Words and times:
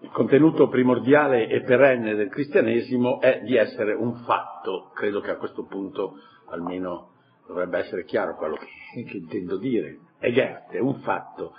Il 0.00 0.10
contenuto 0.10 0.68
primordiale 0.68 1.48
e 1.48 1.62
perenne 1.62 2.14
del 2.14 2.28
cristianesimo 2.28 3.20
è 3.20 3.40
di 3.42 3.56
essere 3.56 3.94
un 3.94 4.16
fatto, 4.24 4.90
credo 4.94 5.20
che 5.20 5.30
a 5.30 5.36
questo 5.36 5.64
punto 5.64 6.18
almeno 6.46 7.10
dovrebbe 7.46 7.78
essere 7.78 8.04
chiaro 8.04 8.36
quello 8.36 8.56
che, 8.56 9.04
che 9.04 9.16
intendo 9.16 9.56
dire. 9.56 9.98
È 10.18 10.30
Goethe, 10.32 10.76
è 10.76 10.80
un 10.80 11.00
fatto, 11.00 11.54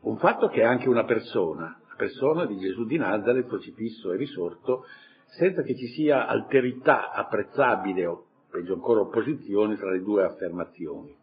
un 0.00 0.16
fatto 0.18 0.48
che 0.48 0.60
è 0.60 0.64
anche 0.64 0.88
una 0.88 1.04
persona, 1.04 1.78
la 1.88 1.94
persona 1.96 2.46
di 2.46 2.58
Gesù 2.58 2.84
di 2.84 2.96
Nazareth, 2.96 3.46
crocifisso 3.46 4.12
e 4.12 4.16
risorto, 4.16 4.84
senza 5.26 5.62
che 5.62 5.76
ci 5.76 5.86
sia 5.88 6.26
alterità 6.26 7.10
apprezzabile 7.10 8.06
o 8.06 8.24
peggio 8.50 8.74
ancora 8.74 9.00
opposizione 9.00 9.76
tra 9.76 9.90
le 9.90 10.02
due 10.02 10.24
affermazioni. 10.24 11.14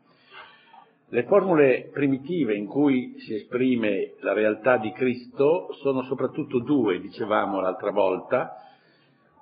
Le 1.14 1.26
formule 1.26 1.92
primitive 1.94 2.56
in 2.56 2.66
cui 2.66 3.20
si 3.20 3.36
esprime 3.36 4.14
la 4.22 4.34
realtà 4.34 4.78
di 4.78 4.92
Cristo 4.94 5.72
sono 5.74 6.02
soprattutto 6.06 6.58
due, 6.58 7.00
dicevamo 7.00 7.62
l'altra 7.62 7.92
volta. 7.92 8.56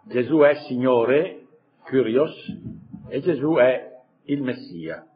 Gesù 0.04 0.40
è 0.40 0.54
Signore, 0.68 1.46
Kyrios, 1.86 2.36
e 3.08 3.22
Gesù 3.22 3.54
è 3.54 3.90
il 4.26 4.42
Messia. 4.42 5.08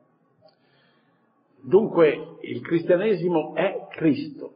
Dunque 1.62 2.38
il 2.44 2.62
cristianesimo 2.62 3.54
è 3.54 3.88
Cristo. 3.90 4.54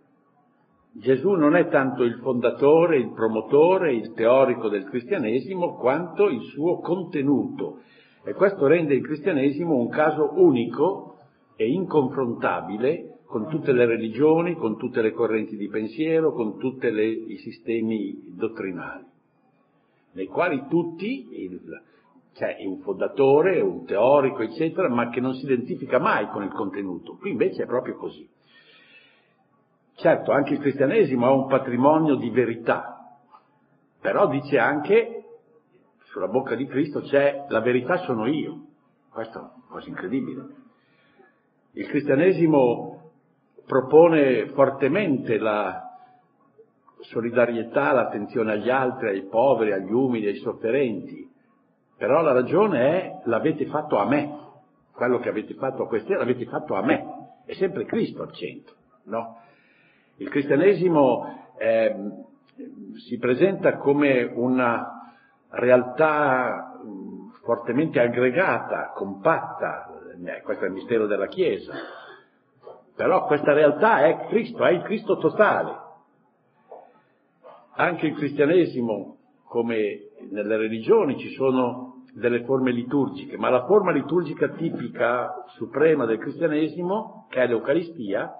Gesù 0.93 1.31
non 1.31 1.57
è 1.57 1.67
tanto 1.67 2.03
il 2.03 2.17
fondatore, 2.21 2.95
il 2.95 3.11
promotore, 3.11 3.93
il 3.93 4.13
teorico 4.13 4.69
del 4.69 4.85
cristianesimo, 4.85 5.75
quanto 5.75 6.29
il 6.29 6.43
suo 6.43 6.79
contenuto. 6.79 7.81
E 8.23 8.31
questo 8.35 8.67
rende 8.67 8.93
il 8.93 9.03
cristianesimo 9.03 9.75
un 9.75 9.89
caso 9.89 10.31
unico 10.35 11.08
e 11.61 11.67
inconfrontabile 11.67 13.17
con 13.25 13.49
tutte 13.49 13.73
le 13.73 13.85
religioni, 13.85 14.55
con 14.55 14.77
tutte 14.77 15.01
le 15.01 15.11
correnti 15.11 15.57
di 15.57 15.67
pensiero, 15.67 16.31
con 16.31 16.57
tutti 16.57 16.87
i 16.87 17.35
sistemi 17.35 18.33
dottrinali, 18.33 19.03
nei 20.13 20.27
quali 20.27 20.67
tutti, 20.69 21.27
c'è 22.33 22.55
un 22.65 22.79
fondatore, 22.79 23.59
un 23.59 23.83
teorico, 23.83 24.41
eccetera, 24.41 24.87
ma 24.87 25.09
che 25.09 25.19
non 25.19 25.33
si 25.33 25.43
identifica 25.43 25.99
mai 25.99 26.29
con 26.29 26.43
il 26.43 26.51
contenuto. 26.53 27.17
Qui 27.17 27.31
invece 27.31 27.63
è 27.63 27.65
proprio 27.65 27.97
così. 27.97 28.25
Certo, 29.95 30.31
anche 30.31 30.53
il 30.53 30.59
cristianesimo 30.59 31.25
ha 31.25 31.33
un 31.33 31.47
patrimonio 31.47 32.15
di 32.15 32.29
verità, 32.29 33.17
però 33.99 34.29
dice 34.29 34.57
anche, 34.57 35.25
sulla 36.05 36.29
bocca 36.29 36.55
di 36.55 36.65
Cristo 36.67 37.01
c'è 37.01 37.47
la 37.49 37.59
verità 37.59 37.97
sono 37.97 38.27
io. 38.27 38.61
Questo 39.09 39.37
è 39.37 39.41
una 39.41 39.51
cosa 39.67 39.89
incredibile. 39.89 40.58
Il 41.73 41.87
cristianesimo 41.87 43.11
propone 43.65 44.47
fortemente 44.47 45.37
la 45.37 45.83
solidarietà, 47.01 47.91
l'attenzione 47.91 48.53
agli 48.53 48.69
altri, 48.69 49.09
ai 49.09 49.27
poveri, 49.27 49.71
agli 49.71 49.91
umili, 49.91 50.27
ai 50.27 50.37
sofferenti, 50.37 51.29
però 51.95 52.21
la 52.21 52.31
ragione 52.31 52.79
è 52.79 53.21
l'avete 53.25 53.67
fatto 53.67 53.97
a 53.97 54.05
me, 54.05 54.37
quello 54.91 55.19
che 55.19 55.29
avete 55.29 55.53
fatto 55.53 55.83
a 55.83 55.87
questi 55.87 56.13
l'avete 56.13 56.45
fatto 56.45 56.75
a 56.75 56.81
me, 56.81 57.05
è 57.45 57.53
sempre 57.53 57.85
Cristo 57.85 58.23
al 58.23 58.33
centro, 58.33 58.75
no? 59.03 59.37
Il 60.17 60.29
cristianesimo 60.29 61.53
eh, 61.57 61.95
si 63.07 63.17
presenta 63.17 63.77
come 63.77 64.23
una 64.23 65.13
realtà 65.49 66.73
fortemente 67.43 67.99
aggregata, 67.99 68.91
compatta, 68.93 69.98
questo 70.43 70.65
è 70.65 70.67
il 70.67 70.73
mistero 70.73 71.07
della 71.07 71.27
Chiesa, 71.27 71.73
però 72.95 73.25
questa 73.25 73.53
realtà 73.53 74.05
è 74.05 74.27
Cristo, 74.27 74.65
è 74.65 74.71
il 74.71 74.81
Cristo 74.81 75.17
totale. 75.17 75.87
Anche 77.75 78.07
il 78.07 78.15
cristianesimo, 78.15 79.17
come 79.45 80.09
nelle 80.29 80.57
religioni, 80.57 81.17
ci 81.17 81.29
sono 81.29 82.03
delle 82.13 82.43
forme 82.43 82.71
liturgiche, 82.71 83.37
ma 83.37 83.49
la 83.49 83.65
forma 83.65 83.91
liturgica 83.91 84.49
tipica, 84.49 85.45
suprema 85.55 86.05
del 86.05 86.17
cristianesimo, 86.17 87.27
che 87.29 87.41
è 87.41 87.47
l'Eucaristia, 87.47 88.33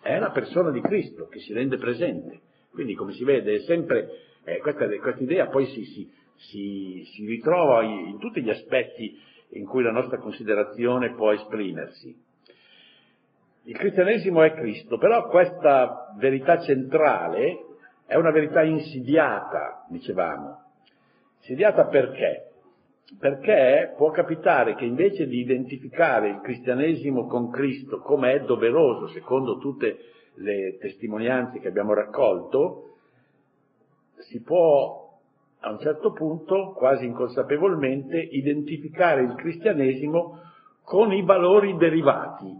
è 0.00 0.18
la 0.18 0.30
persona 0.30 0.70
di 0.70 0.80
Cristo 0.80 1.26
che 1.26 1.40
si 1.40 1.52
rende 1.52 1.76
presente. 1.78 2.40
Quindi, 2.70 2.94
come 2.94 3.12
si 3.12 3.24
vede, 3.24 3.54
è 3.54 3.58
sempre, 3.60 4.08
eh, 4.44 4.58
questa, 4.58 4.86
questa, 4.86 5.22
idea 5.22 5.48
poi 5.48 5.66
si, 5.66 5.84
si, 5.84 6.12
si, 6.36 7.02
si 7.14 7.26
ritrova 7.26 7.82
in, 7.82 8.08
in 8.10 8.18
tutti 8.18 8.42
gli 8.42 8.50
aspetti 8.50 9.18
in 9.54 9.66
cui 9.66 9.82
la 9.82 9.90
nostra 9.90 10.18
considerazione 10.18 11.14
può 11.14 11.32
esprimersi. 11.32 12.14
Il 13.64 13.76
cristianesimo 13.76 14.42
è 14.42 14.52
Cristo, 14.52 14.98
però 14.98 15.28
questa 15.28 16.14
verità 16.18 16.60
centrale 16.60 17.64
è 18.06 18.16
una 18.16 18.30
verità 18.30 18.62
insidiata, 18.62 19.86
dicevamo. 19.88 20.62
Insidiata 21.38 21.86
perché? 21.86 22.50
Perché 23.18 23.94
può 23.96 24.10
capitare 24.10 24.74
che 24.74 24.84
invece 24.84 25.26
di 25.26 25.40
identificare 25.40 26.28
il 26.28 26.40
cristianesimo 26.40 27.26
con 27.26 27.50
Cristo 27.50 28.00
come 28.00 28.32
è 28.32 28.40
doveroso, 28.40 29.08
secondo 29.08 29.58
tutte 29.58 29.98
le 30.36 30.76
testimonianze 30.78 31.60
che 31.60 31.68
abbiamo 31.68 31.94
raccolto, 31.94 32.96
si 34.18 34.42
può 34.42 35.03
a 35.64 35.70
un 35.70 35.78
certo 35.78 36.12
punto, 36.12 36.72
quasi 36.72 37.06
inconsapevolmente, 37.06 38.18
identificare 38.18 39.22
il 39.22 39.34
cristianesimo 39.34 40.40
con 40.82 41.10
i 41.10 41.22
valori 41.22 41.74
derivati, 41.78 42.54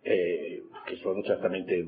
eh, 0.00 0.64
che 0.84 0.96
sono 0.96 1.22
certamente 1.22 1.86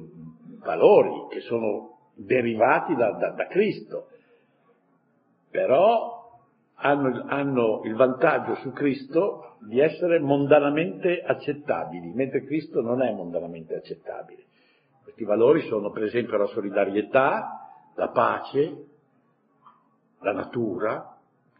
valori, 0.60 1.26
che 1.30 1.40
sono 1.40 1.98
derivati 2.14 2.94
da, 2.94 3.10
da, 3.10 3.30
da 3.30 3.46
Cristo, 3.48 4.06
però 5.50 6.38
hanno, 6.74 7.24
hanno 7.26 7.80
il 7.84 7.96
vantaggio 7.96 8.54
su 8.56 8.70
Cristo 8.70 9.56
di 9.66 9.80
essere 9.80 10.20
mondanamente 10.20 11.22
accettabili, 11.22 12.12
mentre 12.12 12.44
Cristo 12.44 12.82
non 12.82 13.02
è 13.02 13.12
mondanamente 13.12 13.74
accettabile. 13.74 14.44
Questi 15.02 15.24
valori 15.24 15.62
sono 15.62 15.90
per 15.90 16.04
esempio 16.04 16.36
la 16.36 16.46
solidarietà, 16.46 17.68
la 17.96 18.10
pace, 18.10 18.87
la 20.20 20.32
natura, 20.32 21.16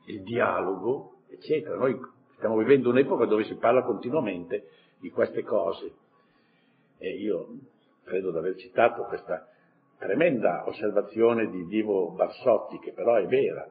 il 0.06 0.22
dialogo, 0.22 1.20
eccetera. 1.28 1.76
Noi 1.76 1.98
stiamo 2.36 2.56
vivendo 2.56 2.90
un'epoca 2.90 3.26
dove 3.26 3.44
si 3.44 3.54
parla 3.56 3.82
continuamente 3.82 4.68
di 4.98 5.10
queste 5.10 5.42
cose. 5.42 5.92
E 6.98 7.16
io 7.16 7.48
credo 8.04 8.30
di 8.30 8.38
aver 8.38 8.56
citato 8.56 9.04
questa 9.04 9.46
tremenda 9.98 10.64
osservazione 10.66 11.50
di 11.50 11.66
Divo 11.66 12.12
Barsotti, 12.12 12.78
che 12.78 12.92
però 12.92 13.14
è 13.14 13.26
vera. 13.26 13.68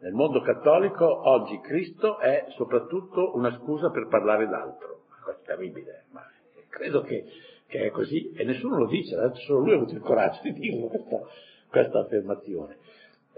Nel 0.00 0.12
mondo 0.12 0.40
cattolico 0.40 1.28
oggi 1.28 1.58
Cristo 1.60 2.18
è 2.18 2.46
soprattutto 2.56 3.34
una 3.34 3.52
scusa 3.58 3.90
per 3.90 4.06
parlare 4.08 4.46
d'altro. 4.46 5.02
Questo 5.22 5.42
è 5.42 5.44
terribile, 5.44 6.04
ma 6.12 6.22
credo 6.68 7.02
che, 7.02 7.24
che, 7.66 7.86
è 7.86 7.90
così 7.90 8.32
e 8.32 8.44
nessuno 8.44 8.78
lo 8.78 8.86
dice, 8.86 9.16
solo 9.46 9.60
lui 9.60 9.72
ha 9.72 9.76
avuto 9.76 9.94
il 9.94 10.00
coraggio 10.00 10.40
di 10.42 10.52
dirlo 10.52 10.86
questa, 10.86 11.20
questa 11.68 11.98
affermazione. 12.00 12.76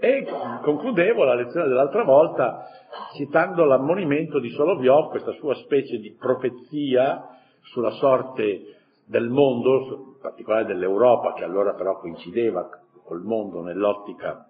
E 0.03 0.25
concludevo 0.63 1.23
la 1.23 1.35
lezione 1.35 1.67
dell'altra 1.67 2.03
volta 2.03 2.65
citando 3.13 3.65
l'ammonimento 3.65 4.39
di 4.39 4.49
Soloviov, 4.49 5.11
questa 5.11 5.31
sua 5.33 5.53
specie 5.53 5.99
di 5.99 6.15
profezia 6.17 7.23
sulla 7.61 7.91
sorte 7.91 8.77
del 9.05 9.29
mondo, 9.29 10.15
in 10.15 10.19
particolare 10.19 10.65
dell'Europa, 10.65 11.33
che 11.33 11.43
allora 11.43 11.75
però 11.75 11.99
coincideva 11.99 12.67
col 13.03 13.21
mondo 13.21 13.61
nell'ottica 13.61 14.49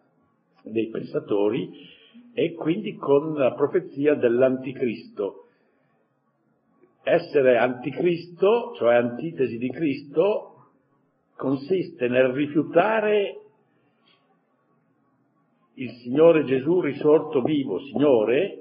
dei 0.63 0.87
pensatori, 0.87 1.69
e 2.33 2.53
quindi 2.53 2.95
con 2.95 3.33
la 3.33 3.51
profezia 3.53 4.15
dell'anticristo. 4.15 5.47
Essere 7.03 7.57
anticristo, 7.57 8.73
cioè 8.77 8.95
antitesi 8.95 9.57
di 9.57 9.69
Cristo, 9.69 10.69
consiste 11.35 12.07
nel 12.07 12.29
rifiutare 12.29 13.40
il 15.81 15.91
Signore 16.03 16.43
Gesù 16.43 16.79
risorto 16.79 17.41
vivo, 17.41 17.79
Signore, 17.79 18.57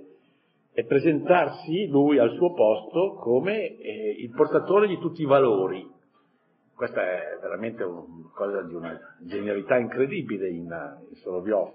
e 0.73 0.85
presentarsi 0.87 1.87
lui 1.89 2.19
al 2.19 2.33
suo 2.33 2.55
posto 2.55 3.17
come 3.17 3.77
eh, 3.77 4.17
il 4.19 4.31
portatore 4.31 4.87
di 4.87 4.99
tutti 4.99 5.21
i 5.21 5.27
valori. 5.27 5.87
Questa 6.75 7.03
è 7.03 7.39
veramente 7.43 7.83
una 7.83 8.05
cosa 8.35 8.63
di 8.63 8.73
una 8.73 8.99
genialità 9.21 9.77
incredibile 9.77 10.49
in, 10.49 10.65
in 11.11 11.17
Soloviov 11.17 11.75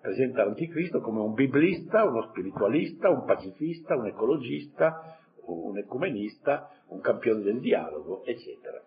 presenta 0.00 0.44
l'anticristo 0.44 1.00
come 1.00 1.20
un 1.20 1.34
biblista, 1.34 2.04
uno 2.04 2.22
spiritualista, 2.30 3.10
un 3.10 3.24
pacifista, 3.24 3.94
un 3.94 4.06
ecologista, 4.06 5.18
un 5.44 5.76
ecumenista, 5.78 6.70
un 6.88 7.00
campione 7.00 7.42
del 7.42 7.60
dialogo, 7.60 8.24
eccetera. 8.24 8.82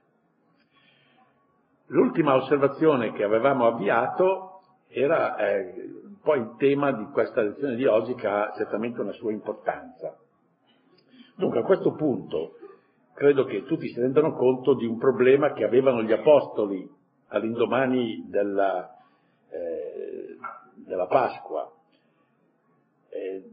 L'ultima 1.87 2.35
osservazione 2.35 3.13
che 3.13 3.23
avevamo 3.23 3.67
avviato 3.67 4.52
era 4.93 5.35
eh, 5.37 5.73
un 6.21 6.35
il 6.35 6.55
tema 6.57 6.91
di 6.91 7.05
questa 7.11 7.41
lezione 7.41 7.75
di 7.75 7.85
oggi 7.85 8.13
che 8.15 8.27
ha 8.27 8.53
certamente 8.55 9.01
una 9.01 9.11
sua 9.11 9.31
importanza. 9.31 10.17
Dunque 11.35 11.59
a 11.59 11.63
questo 11.63 11.93
punto 11.93 12.57
credo 13.13 13.45
che 13.45 13.63
tutti 13.65 13.87
si 13.87 13.99
rendano 13.99 14.33
conto 14.33 14.75
di 14.75 14.85
un 14.85 14.97
problema 14.97 15.51
che 15.53 15.63
avevano 15.63 16.03
gli 16.03 16.11
apostoli 16.11 16.87
all'indomani 17.27 18.27
della, 18.29 18.95
eh, 19.49 20.37
della 20.85 21.07
Pasqua, 21.07 21.71
eh, 23.09 23.43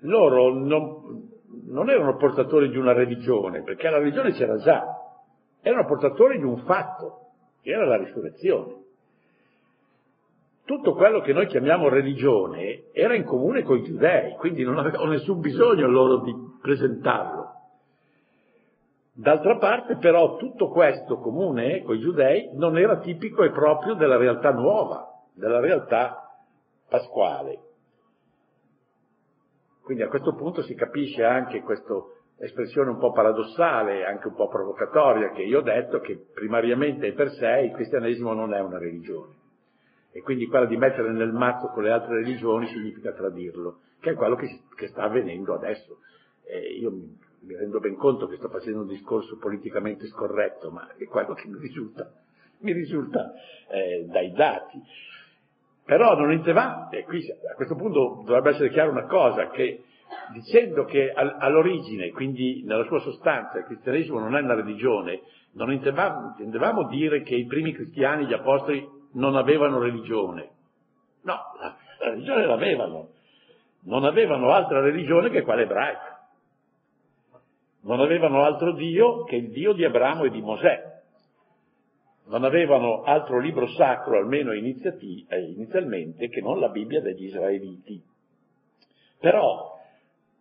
loro 0.00 0.52
non, 0.52 1.30
non 1.66 1.88
erano 1.88 2.16
portatori 2.16 2.68
di 2.68 2.76
una 2.76 2.92
religione, 2.92 3.62
perché 3.62 3.88
la 3.88 3.98
religione 3.98 4.32
c'era 4.32 4.56
già, 4.56 4.84
erano 5.60 5.86
portatori 5.86 6.38
di 6.38 6.44
un 6.44 6.64
fatto, 6.64 7.18
che 7.62 7.70
era 7.70 7.86
la 7.86 7.96
risurrezione. 7.96 8.81
Tutto 10.64 10.94
quello 10.94 11.20
che 11.20 11.32
noi 11.32 11.46
chiamiamo 11.46 11.88
religione 11.88 12.84
era 12.92 13.14
in 13.14 13.24
comune 13.24 13.62
con 13.62 13.78
i 13.78 13.82
giudei, 13.82 14.36
quindi 14.36 14.62
non 14.62 14.78
avevano 14.78 15.10
nessun 15.10 15.40
bisogno 15.40 15.88
loro 15.88 16.18
di 16.18 16.32
presentarlo. 16.60 17.50
D'altra 19.14 19.58
parte 19.58 19.96
però 19.96 20.36
tutto 20.36 20.68
questo 20.68 21.18
comune 21.18 21.82
con 21.82 21.96
i 21.96 22.00
giudei 22.00 22.50
non 22.54 22.78
era 22.78 22.98
tipico 22.98 23.42
e 23.42 23.50
proprio 23.50 23.94
della 23.94 24.16
realtà 24.16 24.52
nuova, 24.52 25.06
della 25.34 25.60
realtà 25.60 26.30
pasquale. 26.88 27.58
Quindi 29.82 30.04
a 30.04 30.08
questo 30.08 30.34
punto 30.34 30.62
si 30.62 30.74
capisce 30.74 31.24
anche 31.24 31.60
questa 31.60 31.92
espressione 32.38 32.90
un 32.90 32.98
po' 32.98 33.10
paradossale, 33.10 34.06
anche 34.06 34.28
un 34.28 34.34
po' 34.34 34.48
provocatoria, 34.48 35.30
che 35.30 35.42
io 35.42 35.58
ho 35.58 35.62
detto 35.62 35.98
che 35.98 36.16
primariamente 36.32 37.08
e 37.08 37.12
per 37.12 37.30
sé 37.32 37.62
il 37.64 37.72
cristianesimo 37.72 38.32
non 38.32 38.54
è 38.54 38.60
una 38.60 38.78
religione. 38.78 39.40
E 40.12 40.20
quindi 40.20 40.46
quella 40.46 40.66
di 40.66 40.76
mettere 40.76 41.10
nel 41.10 41.32
mazzo 41.32 41.68
con 41.68 41.84
le 41.84 41.90
altre 41.90 42.16
religioni 42.16 42.66
significa 42.66 43.12
tradirlo, 43.12 43.80
che 43.98 44.10
è 44.10 44.14
quello 44.14 44.36
che, 44.36 44.60
che 44.76 44.88
sta 44.88 45.04
avvenendo 45.04 45.54
adesso. 45.54 46.00
E 46.44 46.58
io 46.78 46.90
mi, 46.90 47.16
mi, 47.40 47.56
rendo 47.56 47.80
ben 47.80 47.96
conto 47.96 48.26
che 48.26 48.36
sto 48.36 48.50
facendo 48.50 48.82
un 48.82 48.88
discorso 48.88 49.38
politicamente 49.38 50.06
scorretto, 50.06 50.70
ma 50.70 50.86
è 50.96 51.04
quello 51.04 51.32
che 51.32 51.48
mi 51.48 51.58
risulta, 51.58 52.12
mi 52.58 52.72
risulta 52.72 53.32
eh, 53.70 54.04
dai 54.06 54.32
dati. 54.32 54.82
Però 55.84 56.14
non 56.14 56.30
intendeva, 56.30 56.88
e 56.90 57.04
qui 57.04 57.24
a 57.50 57.54
questo 57.54 57.74
punto 57.74 58.22
dovrebbe 58.24 58.50
essere 58.50 58.68
chiara 58.68 58.90
una 58.90 59.06
cosa, 59.06 59.48
che 59.48 59.82
dicendo 60.32 60.84
che 60.84 61.10
all'origine, 61.10 62.10
quindi 62.10 62.62
nella 62.64 62.84
sua 62.84 63.00
sostanza, 63.00 63.58
il 63.58 63.64
cristianesimo 63.64 64.18
non 64.18 64.36
è 64.36 64.40
una 64.40 64.54
religione, 64.54 65.22
non 65.52 65.72
intendevamo 65.72 66.86
dire 66.88 67.22
che 67.22 67.34
i 67.34 67.46
primi 67.46 67.72
cristiani, 67.72 68.26
gli 68.26 68.32
apostoli, 68.32 68.86
non 69.12 69.36
avevano 69.36 69.78
religione. 69.78 70.50
No, 71.22 71.34
la, 71.58 71.76
la 71.98 72.10
religione 72.10 72.46
l'avevano. 72.46 73.08
Non 73.84 74.04
avevano 74.04 74.50
altra 74.50 74.80
religione 74.80 75.30
che 75.30 75.42
quella 75.42 75.62
ebraica. 75.62 76.28
Non 77.82 78.00
avevano 78.00 78.44
altro 78.44 78.72
Dio 78.74 79.24
che 79.24 79.36
il 79.36 79.50
Dio 79.50 79.72
di 79.72 79.84
Abramo 79.84 80.24
e 80.24 80.30
di 80.30 80.40
Mosè 80.40 80.92
non 82.26 82.44
avevano 82.44 83.02
altro 83.02 83.38
libro 83.40 83.66
sacro, 83.68 84.16
almeno 84.16 84.52
eh, 84.52 84.58
inizialmente, 84.58 86.28
che 86.28 86.40
non 86.40 86.60
la 86.60 86.68
Bibbia 86.68 87.00
degli 87.00 87.24
israeliti. 87.24 88.00
Però 89.18 89.78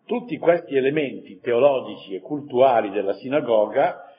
tutti 0.06 0.38
questi 0.38 0.76
elementi 0.76 1.40
teologici 1.40 2.16
e 2.16 2.22
cultuali 2.22 2.92
della 2.92 3.14
sinagoga 3.14 4.11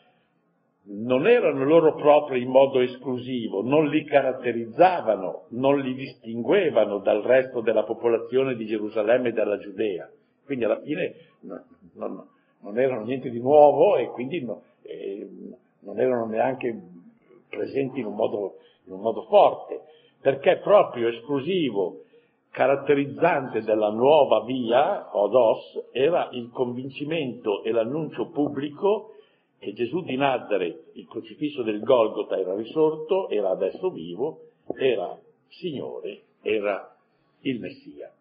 non 0.84 1.28
erano 1.28 1.64
loro 1.64 1.94
propri 1.94 2.42
in 2.42 2.50
modo 2.50 2.80
esclusivo, 2.80 3.62
non 3.62 3.88
li 3.88 4.04
caratterizzavano, 4.04 5.46
non 5.50 5.78
li 5.78 5.94
distinguevano 5.94 6.98
dal 6.98 7.22
resto 7.22 7.60
della 7.60 7.84
popolazione 7.84 8.56
di 8.56 8.66
Gerusalemme 8.66 9.28
e 9.28 9.32
della 9.32 9.58
Giudea. 9.58 10.10
Quindi 10.44 10.64
alla 10.64 10.80
fine 10.80 11.14
no, 11.42 11.64
no, 11.94 12.26
non 12.60 12.78
erano 12.78 13.04
niente 13.04 13.30
di 13.30 13.40
nuovo 13.40 13.96
e 13.96 14.08
quindi 14.08 14.44
no, 14.44 14.62
eh, 14.82 15.28
non 15.80 16.00
erano 16.00 16.26
neanche 16.26 16.76
presenti 17.48 18.00
in 18.00 18.06
un 18.06 18.14
modo, 18.14 18.56
in 18.86 18.92
un 18.94 19.00
modo 19.00 19.22
forte, 19.22 19.82
perché 20.20 20.58
proprio 20.58 21.08
esclusivo, 21.08 22.00
caratterizzante 22.50 23.62
della 23.62 23.90
nuova 23.90 24.44
via, 24.44 25.16
Odos, 25.16 25.88
era 25.92 26.28
il 26.32 26.50
convincimento 26.50 27.62
e 27.62 27.70
l'annuncio 27.70 28.30
pubblico 28.30 29.11
che 29.62 29.74
Gesù 29.74 30.02
di 30.02 30.16
Nazareth, 30.16 30.90
il 30.94 31.06
crocifisso 31.06 31.62
del 31.62 31.78
Golgota, 31.82 32.36
era 32.36 32.52
risorto, 32.56 33.28
era 33.28 33.50
adesso 33.50 33.90
vivo, 33.90 34.48
era 34.74 35.16
Signore, 35.46 36.22
era 36.42 36.92
il 37.42 37.60
Messia. 37.60 38.12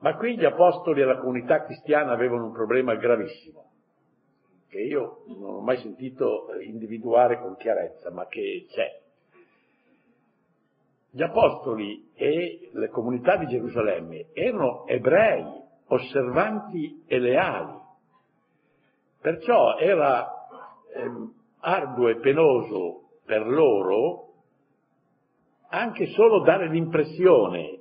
Ma 0.00 0.16
qui 0.16 0.36
gli 0.36 0.44
apostoli 0.44 1.00
e 1.00 1.04
la 1.04 1.18
comunità 1.18 1.62
cristiana 1.62 2.10
avevano 2.10 2.46
un 2.46 2.52
problema 2.52 2.96
gravissimo 2.96 3.70
che 4.68 4.80
io 4.80 5.22
non 5.28 5.54
ho 5.54 5.60
mai 5.60 5.76
sentito 5.76 6.48
individuare 6.60 7.38
con 7.38 7.56
chiarezza, 7.56 8.10
ma 8.10 8.26
che 8.26 8.66
c'è. 8.68 9.00
Gli 11.08 11.22
apostoli 11.22 12.10
e 12.14 12.68
le 12.72 12.88
comunità 12.88 13.36
di 13.36 13.46
Gerusalemme 13.46 14.26
erano 14.32 14.88
ebrei, 14.88 15.44
osservanti 15.86 17.04
e 17.06 17.18
leali. 17.20 17.84
Perciò 19.26 19.76
era 19.78 20.24
eh, 20.94 21.10
arduo 21.58 22.10
e 22.10 22.20
penoso 22.20 23.08
per 23.24 23.44
loro 23.44 24.34
anche 25.70 26.06
solo 26.12 26.44
dare 26.44 26.68
l'impressione, 26.68 27.80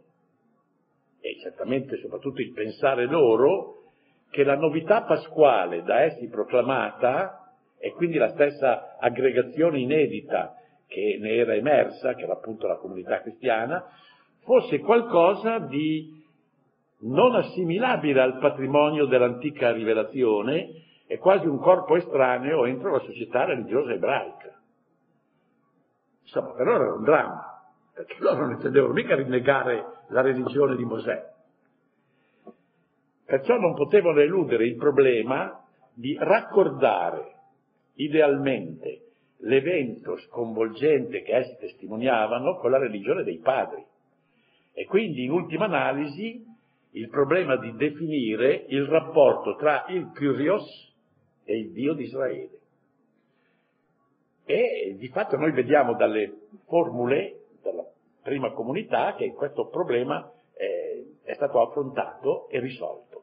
e 1.21 1.37
certamente 1.43 1.97
soprattutto 1.97 2.41
il 2.41 2.51
pensare 2.51 3.05
loro, 3.05 3.91
che 4.31 4.43
la 4.43 4.55
novità 4.55 5.03
pasquale 5.03 5.83
da 5.83 6.01
essi 6.01 6.27
proclamata, 6.29 7.53
e 7.77 7.91
quindi 7.91 8.17
la 8.17 8.29
stessa 8.29 8.97
aggregazione 8.97 9.77
inedita 9.77 10.55
che 10.87 11.19
ne 11.21 11.35
era 11.35 11.53
emersa, 11.53 12.15
che 12.15 12.23
era 12.23 12.33
appunto 12.33 12.65
la 12.65 12.77
comunità 12.77 13.21
cristiana, 13.21 13.85
fosse 14.39 14.79
qualcosa 14.79 15.59
di 15.59 16.23
non 17.01 17.35
assimilabile 17.35 18.19
al 18.19 18.39
patrimonio 18.39 19.05
dell'antica 19.05 19.71
rivelazione 19.71 20.81
e 21.07 21.17
quasi 21.17 21.45
un 21.45 21.59
corpo 21.59 21.95
estraneo 21.95 22.65
entro 22.65 22.91
la 22.91 22.99
società 22.99 23.45
religiosa 23.45 23.93
ebraica. 23.93 24.59
Insomma, 26.23 26.51
per 26.53 26.65
loro 26.65 26.83
era 26.83 26.93
un 26.93 27.03
dramma, 27.03 27.63
perché 27.93 28.15
loro 28.19 28.41
non 28.41 28.51
intendevano 28.51 28.93
mica 28.93 29.15
rinnegare 29.15 29.85
la 30.07 30.21
religione 30.21 30.75
di 30.75 30.83
Mosè, 30.83 31.33
Perciò 33.25 33.57
non 33.57 33.73
potevano 33.73 34.19
eludere 34.19 34.67
il 34.67 34.75
problema 34.75 35.59
di 35.93 36.15
raccordare 36.19 37.33
idealmente 37.95 39.01
l'evento 39.39 40.17
sconvolgente 40.17 41.23
che 41.23 41.35
essi 41.35 41.57
testimoniavano 41.59 42.57
con 42.57 42.69
la 42.69 42.77
religione 42.77 43.23
dei 43.23 43.39
padri. 43.39 43.83
E 44.73 44.85
quindi, 44.85 45.23
in 45.23 45.31
ultima 45.31 45.65
analisi, 45.65 46.45
il 46.91 47.09
problema 47.09 47.55
di 47.57 47.73
definire 47.75 48.65
il 48.67 48.85
rapporto 48.85 49.55
tra 49.55 49.85
il 49.87 50.11
Kyrios 50.13 50.93
e 51.45 51.57
il 51.57 51.71
Dio 51.71 51.93
di 51.93 52.03
Israele. 52.03 52.59
E 54.43 54.95
di 54.97 55.07
fatto 55.07 55.37
noi 55.37 55.51
vediamo 55.51 55.95
dalle 55.95 56.47
formule 56.65 57.45
della 57.61 57.85
prima 58.21 58.51
comunità 58.51 59.15
che 59.15 59.33
questo 59.33 59.67
problema 59.67 60.29
eh, 60.53 61.15
è 61.23 61.33
stato 61.33 61.61
affrontato 61.61 62.49
e 62.49 62.59
risolto. 62.59 63.15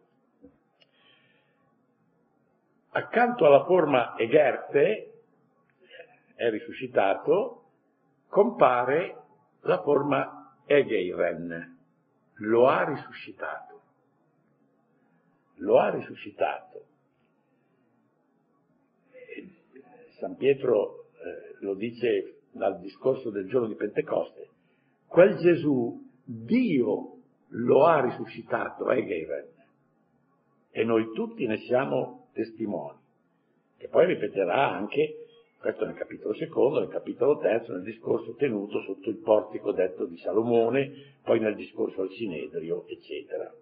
accanto 2.92 3.46
alla 3.46 3.64
forma 3.64 4.16
Egerte, 4.16 5.12
è 6.34 6.50
risuscitato, 6.50 7.64
compare 8.28 9.16
la 9.60 9.80
forma 9.82 10.56
Egeiren, 10.66 11.78
lo 12.34 12.68
ha 12.68 12.84
risuscitato. 12.84 13.80
Lo 15.56 15.78
ha 15.78 15.90
risuscitato. 15.90 16.84
San 20.22 20.36
Pietro 20.36 21.06
eh, 21.14 21.64
lo 21.64 21.74
dice 21.74 22.42
dal 22.52 22.78
discorso 22.78 23.30
del 23.30 23.48
giorno 23.48 23.66
di 23.66 23.74
Pentecoste, 23.74 24.50
quel 25.08 25.36
Gesù, 25.38 26.00
Dio 26.24 27.16
lo 27.48 27.84
ha 27.86 28.00
risuscitato, 28.02 28.88
Egeiren, 28.88 29.48
e 30.70 30.84
noi 30.84 31.10
tutti 31.12 31.44
ne 31.44 31.56
siamo 31.66 32.28
testimoni, 32.34 32.98
che 33.76 33.88
poi 33.88 34.06
ripeterà 34.06 34.70
anche, 34.70 35.26
questo 35.58 35.86
nel 35.86 35.96
capitolo 35.96 36.34
secondo, 36.34 36.78
nel 36.78 36.88
capitolo 36.88 37.38
terzo, 37.38 37.72
nel 37.72 37.82
discorso 37.82 38.36
tenuto 38.36 38.80
sotto 38.82 39.10
il 39.10 39.18
portico 39.18 39.72
detto 39.72 40.06
di 40.06 40.18
Salomone, 40.18 41.16
poi 41.24 41.40
nel 41.40 41.56
discorso 41.56 42.02
al 42.02 42.10
Sinedrio, 42.10 42.86
eccetera. 42.86 43.52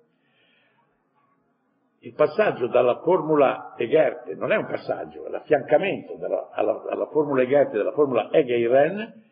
Il 2.02 2.14
passaggio 2.14 2.66
dalla 2.69 3.00
formula 3.00 3.75
Egerte 3.76 4.35
non 4.35 4.52
è 4.52 4.57
un 4.57 4.64
passaggio, 4.64 5.26
è 5.26 5.28
l'affiancamento 5.28 6.14
della, 6.14 6.49
alla, 6.50 6.83
alla, 6.88 7.07
formula 7.07 7.42
Egerte 7.42 7.76
della 7.76 7.92
formula 7.92 8.30
Egeiren 8.33 9.23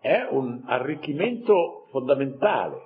è 0.00 0.26
un 0.30 0.62
arricchimento 0.64 1.86
fondamentale, 1.90 2.80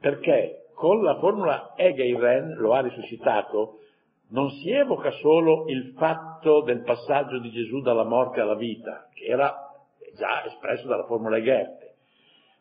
perché 0.00 0.66
con 0.74 1.04
la 1.04 1.16
formula 1.20 1.74
Egeiren 1.76 2.54
lo 2.56 2.74
ha 2.74 2.80
risuscitato, 2.80 3.78
non 4.30 4.50
si 4.50 4.70
evoca 4.70 5.12
solo 5.12 5.66
il 5.68 5.94
fatto 5.96 6.62
del 6.62 6.82
passaggio 6.82 7.38
di 7.38 7.52
Gesù 7.52 7.82
dalla 7.82 8.04
morte 8.04 8.40
alla 8.40 8.56
vita, 8.56 9.08
che 9.14 9.26
era 9.26 9.54
già 10.16 10.44
espresso 10.44 10.88
dalla 10.88 11.06
formula 11.06 11.38
Goethe, 11.38 11.94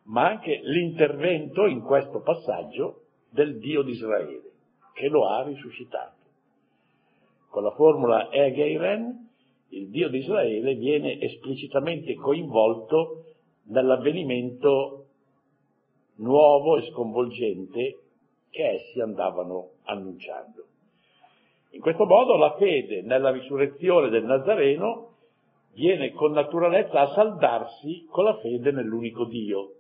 ma 0.04 0.28
anche 0.28 0.60
l'intervento 0.62 1.66
in 1.66 1.82
questo 1.82 2.22
passaggio 2.22 3.06
del 3.32 3.58
Dio 3.58 3.82
di 3.82 3.94
Israele, 3.94 4.52
che 4.94 5.08
lo 5.08 5.28
ha 5.28 5.44
risuscitato. 5.44 6.22
Con 7.50 7.64
la 7.64 7.72
formula 7.72 8.32
Egeiren, 8.32 9.30
il 9.70 9.90
Dio 9.90 10.10
di 10.10 10.20
Israele 10.20 10.76
viene 10.76 11.20
esplicitamente 11.20 12.14
coinvolto 12.16 13.26
nell'avvenimento 13.66 15.06
nuovo 16.16 16.78
e 16.78 16.90
sconvolgente 16.92 18.00
che 18.50 18.70
essi 18.70 19.00
andavano 19.02 19.72
annunciando. 19.84 20.66
In 21.72 21.82
questo 21.82 22.06
modo 22.06 22.38
la 22.38 22.56
fede 22.58 23.02
nella 23.02 23.32
risurrezione 23.32 24.10
del 24.10 24.26
Nazareno 24.26 25.10
viene 25.74 26.12
con 26.12 26.32
naturalezza 26.32 27.02
a 27.02 27.14
saldarsi 27.14 28.06
con 28.12 28.26
la 28.26 28.38
fede 28.38 28.72
nell'unico 28.72 29.26
Dio. 29.26 29.74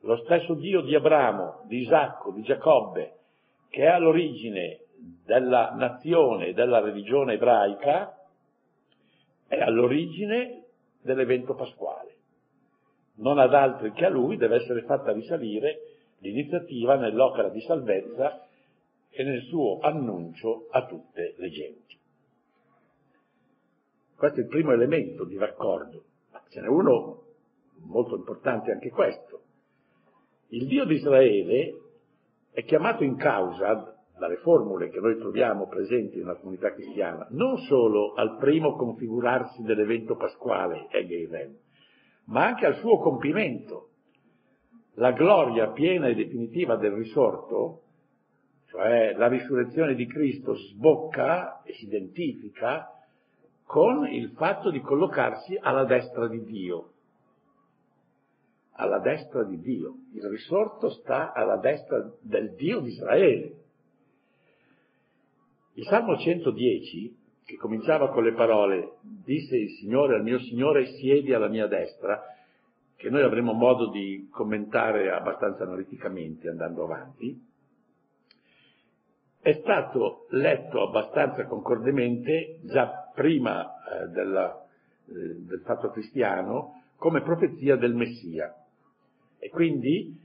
Lo 0.00 0.16
stesso 0.24 0.54
Dio 0.54 0.80
di 0.80 0.96
Abramo, 0.96 1.62
di 1.66 1.78
Isacco, 1.78 2.32
di 2.32 2.42
Giacobbe, 2.42 3.17
che 3.68 3.82
è 3.82 3.86
all'origine 3.86 4.80
della 5.24 5.74
nazione 5.74 6.48
e 6.48 6.52
della 6.52 6.80
religione 6.80 7.34
ebraica, 7.34 8.16
è 9.46 9.60
all'origine 9.60 10.64
dell'evento 11.00 11.54
pasquale. 11.54 12.16
Non 13.16 13.38
ad 13.38 13.54
altri 13.54 13.92
che 13.92 14.04
a 14.04 14.10
lui 14.10 14.36
deve 14.36 14.56
essere 14.56 14.82
fatta 14.82 15.12
risalire 15.12 15.80
l'iniziativa 16.18 16.96
nell'opera 16.96 17.48
di 17.48 17.60
salvezza 17.60 18.46
e 19.10 19.22
nel 19.24 19.42
suo 19.42 19.78
annuncio 19.80 20.68
a 20.70 20.86
tutte 20.86 21.34
le 21.36 21.50
genti. 21.50 21.96
Questo 24.16 24.40
è 24.40 24.42
il 24.42 24.48
primo 24.48 24.72
elemento 24.72 25.24
di 25.24 25.36
raccordo, 25.36 26.04
ce 26.48 26.60
n'è 26.60 26.66
uno 26.66 27.22
molto 27.86 28.16
importante 28.16 28.72
anche 28.72 28.90
questo. 28.90 29.42
Il 30.48 30.66
Dio 30.66 30.84
di 30.84 30.94
Israele 30.94 31.74
è 32.50 32.64
chiamato 32.64 33.04
in 33.04 33.16
causa 33.16 33.94
dalle 34.18 34.36
formule 34.38 34.90
che 34.90 34.98
noi 34.98 35.16
troviamo 35.18 35.68
presenti 35.68 36.18
nella 36.18 36.34
comunità 36.34 36.72
cristiana, 36.72 37.26
non 37.30 37.58
solo 37.58 38.14
al 38.14 38.36
primo 38.36 38.74
configurarsi 38.76 39.62
dell'evento 39.62 40.16
pasquale, 40.16 40.88
Egeiven, 40.90 41.56
ma 42.24 42.44
anche 42.46 42.66
al 42.66 42.76
suo 42.76 42.98
compimento. 42.98 43.90
La 44.94 45.12
gloria 45.12 45.70
piena 45.70 46.08
e 46.08 46.14
definitiva 46.14 46.76
del 46.76 46.92
risorto, 46.92 47.82
cioè 48.66 49.14
la 49.14 49.28
risurrezione 49.28 49.94
di 49.94 50.06
Cristo, 50.06 50.54
sbocca 50.54 51.62
e 51.62 51.72
si 51.74 51.84
identifica 51.84 52.92
con 53.64 54.06
il 54.08 54.30
fatto 54.30 54.70
di 54.70 54.80
collocarsi 54.80 55.56
alla 55.60 55.84
destra 55.84 56.26
di 56.26 56.42
Dio. 56.42 56.92
Alla 58.80 59.00
destra 59.00 59.42
di 59.44 59.60
Dio. 59.60 59.94
Il 60.14 60.28
risorto 60.28 60.90
sta 60.90 61.32
alla 61.32 61.56
destra 61.56 62.08
del 62.20 62.54
Dio 62.54 62.80
di 62.80 62.90
Israele. 62.90 63.52
Il 65.74 65.84
Salmo 65.84 66.16
110, 66.16 67.16
che 67.44 67.56
cominciava 67.56 68.10
con 68.10 68.22
le 68.22 68.34
parole, 68.34 68.98
disse 69.02 69.56
il 69.56 69.70
Signore 69.78 70.14
al 70.14 70.22
mio 70.22 70.38
Signore, 70.38 70.86
siedi 70.96 71.32
alla 71.32 71.48
mia 71.48 71.66
destra, 71.66 72.22
che 72.94 73.10
noi 73.10 73.22
avremo 73.22 73.52
modo 73.52 73.90
di 73.90 74.28
commentare 74.30 75.10
abbastanza 75.10 75.64
analiticamente 75.64 76.48
andando 76.48 76.84
avanti, 76.84 77.46
è 79.40 79.52
stato 79.62 80.26
letto 80.30 80.82
abbastanza 80.82 81.46
concordemente 81.46 82.58
già 82.64 83.10
prima 83.14 83.64
eh, 83.64 84.08
della, 84.08 84.62
eh, 85.06 85.12
del 85.12 85.62
fatto 85.64 85.90
cristiano 85.90 86.82
come 86.96 87.22
profezia 87.22 87.76
del 87.76 87.94
Messia. 87.94 88.52
E 89.38 89.48
quindi 89.50 90.16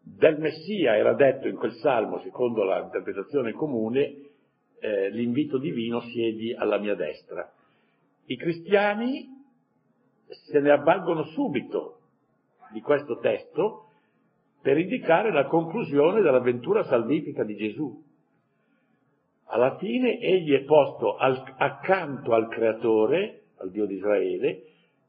del 0.00 0.38
Messia 0.38 0.96
era 0.96 1.14
detto 1.14 1.48
in 1.48 1.56
quel 1.56 1.74
salmo, 1.74 2.20
secondo 2.20 2.64
l'interpretazione 2.64 3.52
comune, 3.52 4.30
eh, 4.80 5.10
l'invito 5.10 5.58
divino 5.58 6.00
siedi 6.00 6.52
alla 6.52 6.78
mia 6.78 6.94
destra. 6.94 7.50
I 8.26 8.36
cristiani 8.36 9.28
se 10.26 10.58
ne 10.60 10.70
avvalgono 10.70 11.24
subito 11.24 11.98
di 12.72 12.80
questo 12.80 13.18
testo 13.18 13.88
per 14.60 14.78
indicare 14.78 15.32
la 15.32 15.46
conclusione 15.46 16.20
dell'avventura 16.20 16.84
salvifica 16.84 17.44
di 17.44 17.56
Gesù. 17.56 18.02
Alla 19.46 19.76
fine 19.76 20.18
egli 20.18 20.52
è 20.52 20.62
posto 20.64 21.16
al, 21.16 21.42
accanto 21.58 22.32
al 22.32 22.48
Creatore, 22.48 23.42
al 23.58 23.70
Dio 23.70 23.86
di 23.86 23.96
Israele, 23.96 24.62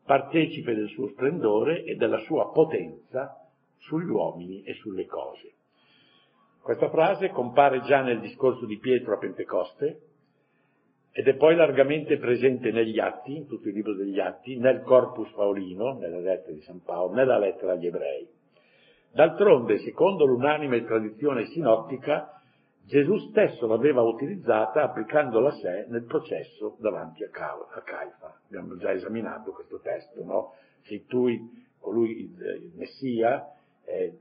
partecipe 0.05 0.75
del 0.75 0.89
suo 0.89 1.07
splendore 1.09 1.83
e 1.83 1.95
della 1.95 2.19
sua 2.19 2.51
potenza 2.51 3.37
sugli 3.77 4.09
uomini 4.09 4.63
e 4.63 4.73
sulle 4.75 5.05
cose. 5.05 5.51
Questa 6.61 6.89
frase 6.89 7.29
compare 7.29 7.81
già 7.81 8.01
nel 8.01 8.19
discorso 8.21 8.65
di 8.65 8.77
Pietro 8.77 9.13
a 9.13 9.17
Pentecoste 9.17 10.01
ed 11.11 11.27
è 11.27 11.35
poi 11.35 11.55
largamente 11.55 12.17
presente 12.17 12.71
negli 12.71 12.99
atti, 12.99 13.35
in 13.35 13.47
tutto 13.47 13.67
il 13.67 13.73
libro 13.75 13.93
degli 13.93 14.19
atti, 14.19 14.57
nel 14.57 14.81
corpus 14.81 15.29
paolino, 15.31 15.97
nella 15.99 16.19
lettera 16.19 16.53
di 16.53 16.61
San 16.61 16.81
Paolo, 16.81 17.13
nella 17.13 17.37
lettera 17.37 17.73
agli 17.73 17.85
ebrei. 17.85 18.27
D'altronde, 19.11 19.77
secondo 19.79 20.25
l'unanime 20.25 20.83
tradizione 20.85 21.45
sinottica, 21.47 22.41
Gesù 22.85 23.17
stesso 23.29 23.65
l'aveva 23.65 24.01
utilizzata 24.01 24.83
applicandola 24.83 25.49
a 25.49 25.53
sé 25.53 25.85
nel 25.89 26.03
processo 26.03 26.75
davanti 26.79 27.23
a 27.23 27.29
Caifa. 27.29 28.39
Abbiamo 28.47 28.77
già 28.77 28.91
esaminato 28.91 29.51
questo 29.51 29.79
testo, 29.79 30.23
no? 30.23 30.53
Sei 30.83 31.05
tu 31.05 31.27
colui, 31.79 32.21
il 32.21 32.71
Messia, 32.75 33.53
eh, 33.85 34.17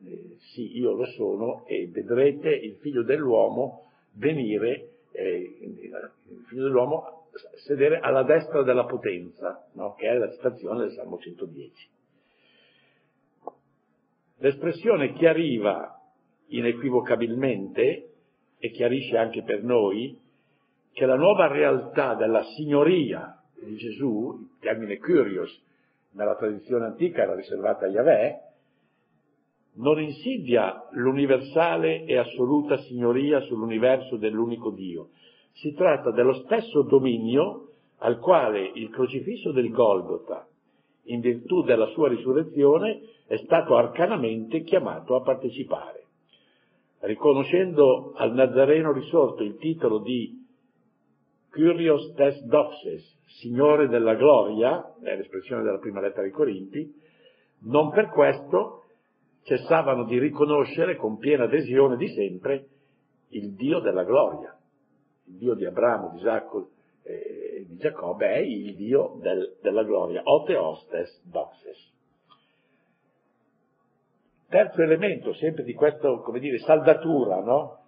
sì, 0.52 0.76
io 0.78 0.92
lo 0.92 1.06
sono, 1.06 1.64
e 1.66 1.88
vedrete 1.88 2.50
il 2.50 2.76
figlio 2.76 3.02
dell'uomo 3.02 3.90
venire, 4.12 4.90
eh, 5.12 5.58
il 5.60 6.44
figlio 6.46 6.64
dell'uomo 6.64 7.26
sedere 7.64 7.98
alla 7.98 8.22
destra 8.22 8.62
della 8.62 8.84
potenza, 8.84 9.66
no? 9.72 9.94
che 9.94 10.08
è 10.08 10.14
la 10.16 10.30
citazione 10.30 10.80
del 10.80 10.92
Salmo 10.92 11.18
110. 11.18 11.88
L'espressione 14.38 15.12
chiariva 15.12 16.00
inequivocabilmente 16.48 18.11
e 18.64 18.70
chiarisce 18.70 19.16
anche 19.16 19.42
per 19.42 19.64
noi 19.64 20.16
che 20.92 21.04
la 21.04 21.16
nuova 21.16 21.48
realtà 21.48 22.14
della 22.14 22.44
signoria 22.54 23.42
di 23.60 23.74
Gesù, 23.74 24.38
il 24.38 24.58
termine 24.60 24.98
curios 24.98 25.50
nella 26.12 26.36
tradizione 26.36 26.84
antica 26.84 27.22
era 27.22 27.34
riservata 27.34 27.86
a 27.86 27.88
Yahweh, 27.88 28.40
non 29.78 30.00
insidia 30.00 30.80
l'universale 30.92 32.04
e 32.04 32.16
assoluta 32.16 32.76
signoria 32.82 33.40
sull'universo 33.40 34.16
dell'unico 34.16 34.70
Dio. 34.70 35.08
Si 35.54 35.74
tratta 35.74 36.12
dello 36.12 36.34
stesso 36.44 36.82
dominio 36.82 37.70
al 37.98 38.20
quale 38.20 38.70
il 38.74 38.90
crocifisso 38.90 39.50
del 39.50 39.70
Golgota, 39.70 40.46
in 41.06 41.18
virtù 41.18 41.62
della 41.62 41.86
sua 41.86 42.08
risurrezione, 42.08 43.00
è 43.26 43.38
stato 43.38 43.74
arcanamente 43.74 44.62
chiamato 44.62 45.16
a 45.16 45.22
partecipare. 45.22 46.01
Riconoscendo 47.04 48.12
al 48.14 48.32
Nazareno 48.32 48.92
risorto 48.92 49.42
il 49.42 49.56
titolo 49.56 49.98
di 49.98 50.40
Curios 51.50 52.12
tes 52.14 52.40
doxes, 52.44 53.20
Signore 53.40 53.88
della 53.88 54.14
gloria, 54.14 54.94
è 55.02 55.16
l'espressione 55.16 55.64
della 55.64 55.78
prima 55.78 56.00
lettera 56.00 56.22
ai 56.22 56.30
Corinti, 56.30 56.94
non 57.64 57.90
per 57.90 58.08
questo 58.10 58.84
cessavano 59.42 60.04
di 60.04 60.18
riconoscere 60.18 60.94
con 60.96 61.18
piena 61.18 61.44
adesione 61.44 61.96
di 61.96 62.08
sempre 62.08 62.68
il 63.30 63.54
Dio 63.54 63.80
della 63.80 64.04
gloria. 64.04 64.56
Il 65.26 65.38
Dio 65.38 65.54
di 65.54 65.64
Abramo, 65.64 66.10
di 66.10 66.18
Isacco 66.18 66.70
e 67.02 67.66
di 67.68 67.76
Giacobbe 67.78 68.28
è 68.28 68.38
il 68.38 68.76
Dio 68.76 69.18
del, 69.20 69.56
della 69.60 69.82
gloria, 69.82 70.22
oteostes 70.24 71.20
doxes. 71.24 71.91
Terzo 74.52 74.82
elemento, 74.82 75.32
sempre 75.32 75.64
di 75.64 75.72
questa, 75.72 76.14
come 76.18 76.38
dire, 76.38 76.58
saldatura, 76.58 77.40
no? 77.40 77.78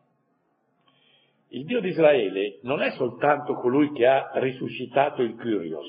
Il 1.48 1.66
Dio 1.66 1.82
di 1.82 1.88
Israele 1.88 2.60
non 2.62 2.80
è 2.80 2.92
soltanto 2.92 3.52
colui 3.56 3.92
che 3.92 4.06
ha 4.06 4.30
risuscitato 4.36 5.20
il 5.20 5.36
Curios, 5.36 5.86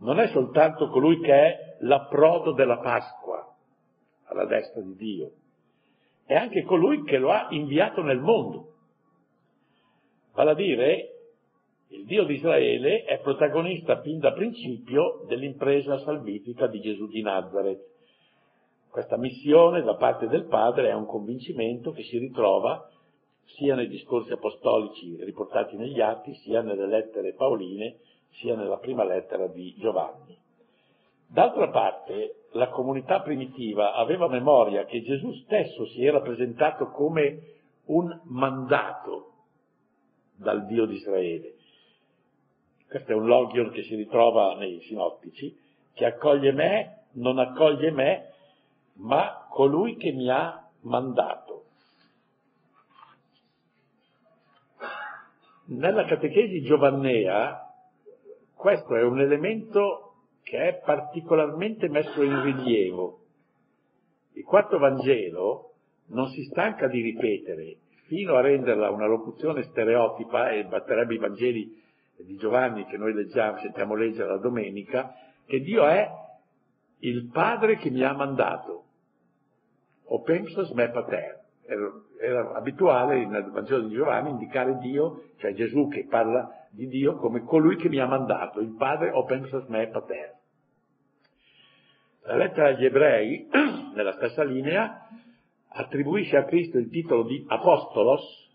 non 0.00 0.20
è 0.20 0.26
soltanto 0.26 0.90
colui 0.90 1.20
che 1.20 1.32
è 1.32 1.76
l'approdo 1.80 2.52
della 2.52 2.80
Pasqua, 2.80 3.56
alla 4.24 4.44
destra 4.44 4.82
di 4.82 4.94
Dio, 4.96 5.30
è 6.26 6.34
anche 6.34 6.62
colui 6.64 7.02
che 7.04 7.16
lo 7.16 7.30
ha 7.30 7.46
inviato 7.48 8.02
nel 8.02 8.20
mondo. 8.20 8.74
Vale 10.34 10.50
a 10.50 10.54
dire, 10.54 11.14
il 11.88 12.04
Dio 12.04 12.24
di 12.24 12.34
Israele 12.34 13.04
è 13.04 13.18
protagonista 13.20 14.02
fin 14.02 14.18
da 14.18 14.34
principio 14.34 15.24
dell'impresa 15.26 15.96
salvifica 16.00 16.66
di 16.66 16.80
Gesù 16.80 17.06
di 17.06 17.22
Nazareth. 17.22 17.89
Questa 18.90 19.16
missione 19.16 19.82
da 19.82 19.94
parte 19.94 20.26
del 20.26 20.46
Padre 20.46 20.88
è 20.88 20.94
un 20.94 21.06
convincimento 21.06 21.92
che 21.92 22.02
si 22.02 22.18
ritrova 22.18 22.90
sia 23.44 23.76
nei 23.76 23.86
discorsi 23.86 24.32
apostolici 24.32 25.16
riportati 25.22 25.76
negli 25.76 26.00
atti, 26.00 26.34
sia 26.34 26.60
nelle 26.60 26.88
lettere 26.88 27.34
paoline, 27.34 27.98
sia 28.30 28.56
nella 28.56 28.78
prima 28.78 29.04
lettera 29.04 29.46
di 29.46 29.76
Giovanni. 29.78 30.36
D'altra 31.28 31.68
parte, 31.68 32.46
la 32.52 32.68
comunità 32.70 33.20
primitiva 33.20 33.94
aveva 33.94 34.26
memoria 34.26 34.84
che 34.86 35.02
Gesù 35.02 35.32
stesso 35.44 35.86
si 35.86 36.04
era 36.04 36.20
presentato 36.20 36.88
come 36.88 37.42
un 37.84 38.20
mandato 38.24 39.34
dal 40.34 40.66
Dio 40.66 40.86
di 40.86 40.96
Israele. 40.96 41.54
Questo 42.88 43.12
è 43.12 43.14
un 43.14 43.26
logion 43.26 43.70
che 43.70 43.84
si 43.84 43.94
ritrova 43.94 44.56
nei 44.56 44.80
sinottici, 44.80 45.56
che 45.94 46.06
accoglie 46.06 46.50
me, 46.50 47.04
non 47.12 47.38
accoglie 47.38 47.92
me, 47.92 48.29
ma 49.00 49.46
colui 49.50 49.96
che 49.96 50.12
mi 50.12 50.30
ha 50.30 50.68
mandato. 50.82 51.64
Nella 55.66 56.04
catechesi 56.04 56.62
giovannea 56.62 57.66
questo 58.54 58.94
è 58.94 59.02
un 59.02 59.20
elemento 59.20 60.14
che 60.42 60.68
è 60.68 60.80
particolarmente 60.84 61.88
messo 61.88 62.22
in 62.22 62.42
rilievo. 62.42 63.20
Il 64.32 64.44
quarto 64.44 64.78
Vangelo 64.78 65.74
non 66.08 66.28
si 66.28 66.42
stanca 66.44 66.88
di 66.88 67.00
ripetere 67.00 67.76
fino 68.06 68.34
a 68.34 68.40
renderla 68.40 68.90
una 68.90 69.06
locuzione 69.06 69.62
stereotipa 69.62 70.50
e 70.50 70.64
batterebbe 70.64 71.14
i 71.14 71.18
Vangeli 71.18 71.82
di 72.16 72.36
Giovanni 72.36 72.84
che 72.86 72.96
noi 72.98 73.14
leggiamo, 73.14 73.58
sentiamo 73.58 73.94
leggere 73.94 74.28
la 74.28 74.38
domenica, 74.38 75.14
che 75.46 75.60
Dio 75.60 75.86
è 75.86 76.06
il 76.98 77.30
Padre 77.30 77.76
che 77.76 77.90
mi 77.90 78.02
ha 78.02 78.12
mandato. 78.12 78.84
O 80.12 80.22
pensos 80.22 80.72
me 80.74 80.90
pater. 80.90 81.38
Era, 81.66 81.90
era 82.20 82.54
abituale 82.56 83.26
nel 83.26 83.50
Vangelo 83.50 83.86
di 83.86 83.94
Giovanni 83.94 84.30
indicare 84.30 84.78
Dio, 84.78 85.30
cioè 85.36 85.54
Gesù 85.54 85.86
che 85.88 86.06
parla 86.08 86.50
di 86.70 86.88
Dio 86.88 87.16
come 87.16 87.44
colui 87.44 87.76
che 87.76 87.88
mi 87.88 87.98
ha 87.98 88.06
mandato, 88.06 88.58
il 88.60 88.74
Padre 88.76 89.10
o 89.10 89.24
pensos 89.24 89.66
me 89.68 89.88
pater. 89.88 90.38
La 92.22 92.36
lettera 92.36 92.68
agli 92.68 92.84
ebrei, 92.84 93.48
nella 93.94 94.12
stessa 94.14 94.42
linea, 94.42 95.08
attribuisce 95.68 96.36
a 96.36 96.44
Cristo 96.44 96.78
il 96.78 96.90
titolo 96.90 97.22
di 97.22 97.44
apostolos, 97.46 98.50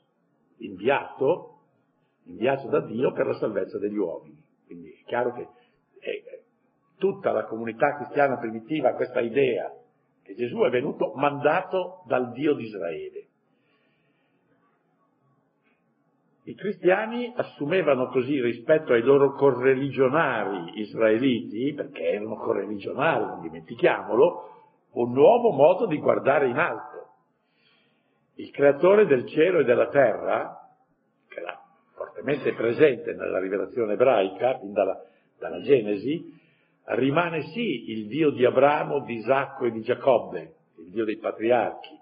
inviato, 0.58 1.60
inviato 2.26 2.68
da 2.68 2.82
Dio 2.82 3.14
per 3.14 3.28
la 3.28 3.36
salvezza 3.36 3.80
degli 3.80 3.98
uomini. 3.98 4.38
Quindi 4.66 4.92
è 4.92 5.06
chiaro 5.06 5.32
che 5.34 5.48
eh, 6.00 6.44
tutta 6.98 7.32
la 7.32 7.46
comunità 7.46 7.96
cristiana 7.96 8.38
primitiva 8.38 8.94
questa 8.94 9.22
idea 9.22 9.72
che 10.26 10.34
Gesù 10.34 10.58
è 10.62 10.70
venuto 10.72 11.14
mandato 11.16 12.02
dal 12.08 12.32
Dio 12.32 12.56
di 12.56 12.64
Israele. 12.64 13.28
I 16.46 16.56
cristiani 16.56 17.32
assumevano 17.36 18.08
così 18.08 18.42
rispetto 18.42 18.94
ai 18.94 19.02
loro 19.02 19.34
correligionari 19.34 20.80
israeliti, 20.80 21.74
perché 21.74 22.04
erano 22.04 22.36
correligionari, 22.38 23.26
non 23.26 23.42
dimentichiamolo, 23.42 24.50
un 24.94 25.12
nuovo 25.12 25.52
modo 25.52 25.86
di 25.86 25.98
guardare 25.98 26.48
in 26.48 26.58
alto. 26.58 27.14
Il 28.36 28.52
creatore 28.52 29.06
del 29.06 29.28
cielo 29.28 29.60
e 29.60 29.64
della 29.64 29.90
terra, 29.90 30.70
che 31.28 31.40
era 31.40 31.60
fortemente 31.96 32.54
presente 32.54 33.14
nella 33.14 33.40
rivelazione 33.40 33.94
ebraica, 33.94 34.58
fin 34.58 34.72
dalla, 34.72 35.00
dalla 35.38 35.62
Genesi, 35.62 36.35
rimane 36.86 37.42
sì 37.54 37.92
il 37.92 38.08
Dio 38.08 38.30
di 38.32 38.46
Abramo, 38.46 39.04
di 39.04 39.16
Isacco 39.16 39.66
e 39.66 39.72
di 39.72 39.82
Giacobbe, 39.82 40.54
il 40.78 40.90
Dio 40.90 41.06
dei 41.06 41.18
patriarchi, 41.18 42.00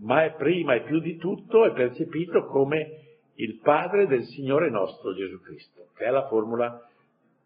ma 0.00 0.24
è 0.24 0.34
prima 0.34 0.74
e 0.74 0.82
più 0.82 1.00
di 1.00 1.16
tutto 1.16 1.64
è 1.64 1.72
percepito 1.72 2.46
come 2.46 3.02
il 3.34 3.58
Padre 3.60 4.06
del 4.06 4.24
Signore 4.24 4.70
nostro 4.70 5.14
Gesù 5.14 5.40
Cristo, 5.40 5.88
che 5.96 6.04
è 6.04 6.10
la 6.10 6.26
formula 6.26 6.88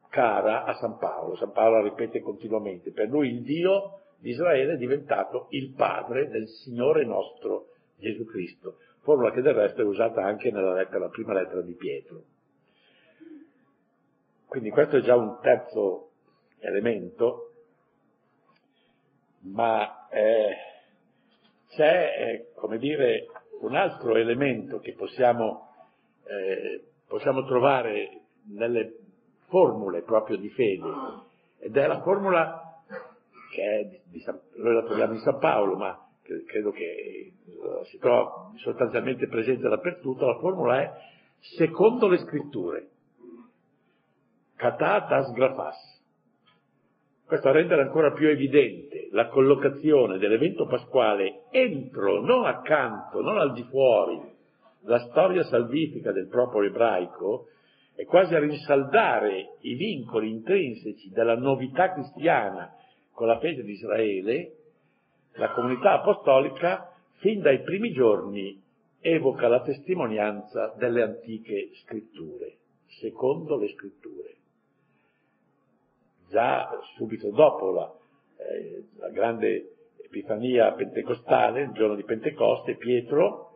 cara 0.09 0.65
a 0.65 0.75
San 0.75 0.99
Paolo. 0.99 1.37
San 1.37 1.53
Paolo 1.53 1.79
la 1.79 1.89
ripete 1.89 2.21
continuamente. 2.21 2.93
Per 2.93 3.09
lui 3.09 3.29
il 3.29 3.43
Dio 3.43 4.01
di 4.19 4.31
Israele 4.31 4.75
è 4.75 4.77
diventato 4.77 5.47
il 5.51 5.73
Padre 5.75 6.29
del 6.29 6.47
Signore 6.49 7.05
nostro 7.05 7.69
Gesù 7.99 8.25
Cristo, 8.27 8.77
formula 9.01 9.31
che 9.31 9.41
del 9.41 9.55
resto 9.55 9.81
è 9.81 9.85
usata 9.85 10.23
anche 10.23 10.51
nella 10.51 10.75
lettera, 10.75 11.09
prima 11.09 11.33
lettera 11.33 11.63
di 11.63 11.75
Pietro. 11.75 12.23
Quindi 14.47 14.71
questo 14.71 14.99
è 14.99 15.01
già 15.01 15.17
un 15.17 15.39
terzo 15.41 16.12
elemento, 16.63 17.53
ma 19.41 20.09
eh, 20.09 20.57
c'è, 21.69 22.15
eh, 22.19 22.53
come 22.55 22.79
dire, 22.79 23.27
un 23.61 23.77
altro 23.77 24.17
elemento 24.17 24.79
che 24.81 24.95
possiamo 24.95 25.71
eh, 26.25 26.85
possiamo 27.07 27.45
trovare 27.45 28.21
nelle 28.45 28.97
formule 29.49 30.03
proprio 30.03 30.37
di 30.39 30.49
fede, 30.49 30.89
ed 31.59 31.77
è 31.77 31.87
la 31.87 32.01
formula 32.01 32.83
che 33.53 33.63
è 33.63 33.85
di, 33.85 34.01
di 34.05 34.21
San, 34.21 34.41
noi 34.57 34.75
la 34.75 34.83
troviamo 34.83 35.13
in 35.13 35.21
San 35.21 35.39
Paolo, 35.39 35.77
ma 35.77 36.09
credo 36.23 36.71
che 36.71 36.85
eh, 36.85 37.85
si 37.85 37.99
trova 37.99 38.51
sostanzialmente 38.57 39.29
presente 39.29 39.69
dappertutto, 39.69 40.27
la 40.27 40.39
formula 40.39 40.81
è 40.81 40.91
secondo 41.57 42.09
le 42.09 42.19
scritture, 42.19 42.89
katatas 44.57 45.33
grafas. 45.33 45.92
Questo 47.33 47.49
a 47.49 47.53
rendere 47.53 47.81
ancora 47.81 48.13
più 48.13 48.29
evidente 48.29 49.09
la 49.13 49.29
collocazione 49.29 50.19
dell'evento 50.19 50.67
pasquale 50.67 51.45
entro, 51.51 52.21
non 52.21 52.45
accanto, 52.45 53.23
non 53.23 53.39
al 53.39 53.55
di 53.55 53.63
fuori 53.71 54.21
la 54.81 54.99
storia 55.09 55.43
salvifica 55.45 56.13
del 56.13 56.29
popolo 56.29 56.67
ebraico 56.67 57.47
è 57.95 58.05
quasi 58.05 58.35
a 58.35 58.39
rinsaldare 58.39 59.57
i 59.61 59.73
vincoli 59.77 60.29
intrinseci 60.29 61.09
della 61.09 61.35
novità 61.35 61.95
cristiana 61.95 62.71
con 63.13 63.29
la 63.29 63.39
fede 63.39 63.63
di 63.63 63.73
Israele, 63.73 64.53
la 65.37 65.53
comunità 65.53 65.93
apostolica 65.93 66.93
fin 67.21 67.41
dai 67.41 67.63
primi 67.63 67.93
giorni 67.93 68.63
evoca 69.01 69.49
la 69.49 69.63
testimonianza 69.63 70.75
delle 70.77 71.01
antiche 71.01 71.71
scritture, 71.77 72.57
secondo 73.01 73.57
le 73.57 73.69
scritture. 73.69 74.41
Già 76.33 76.81
subito 76.97 77.29
dopo 77.29 77.73
la, 77.73 77.95
eh, 78.39 78.85
la 78.97 79.11
grande 79.11 79.75
epifania 80.03 80.73
pentecostale, 80.73 81.61
il 81.61 81.73
giorno 81.73 81.95
di 81.95 82.05
Pentecoste, 82.05 82.77
Pietro 82.77 83.51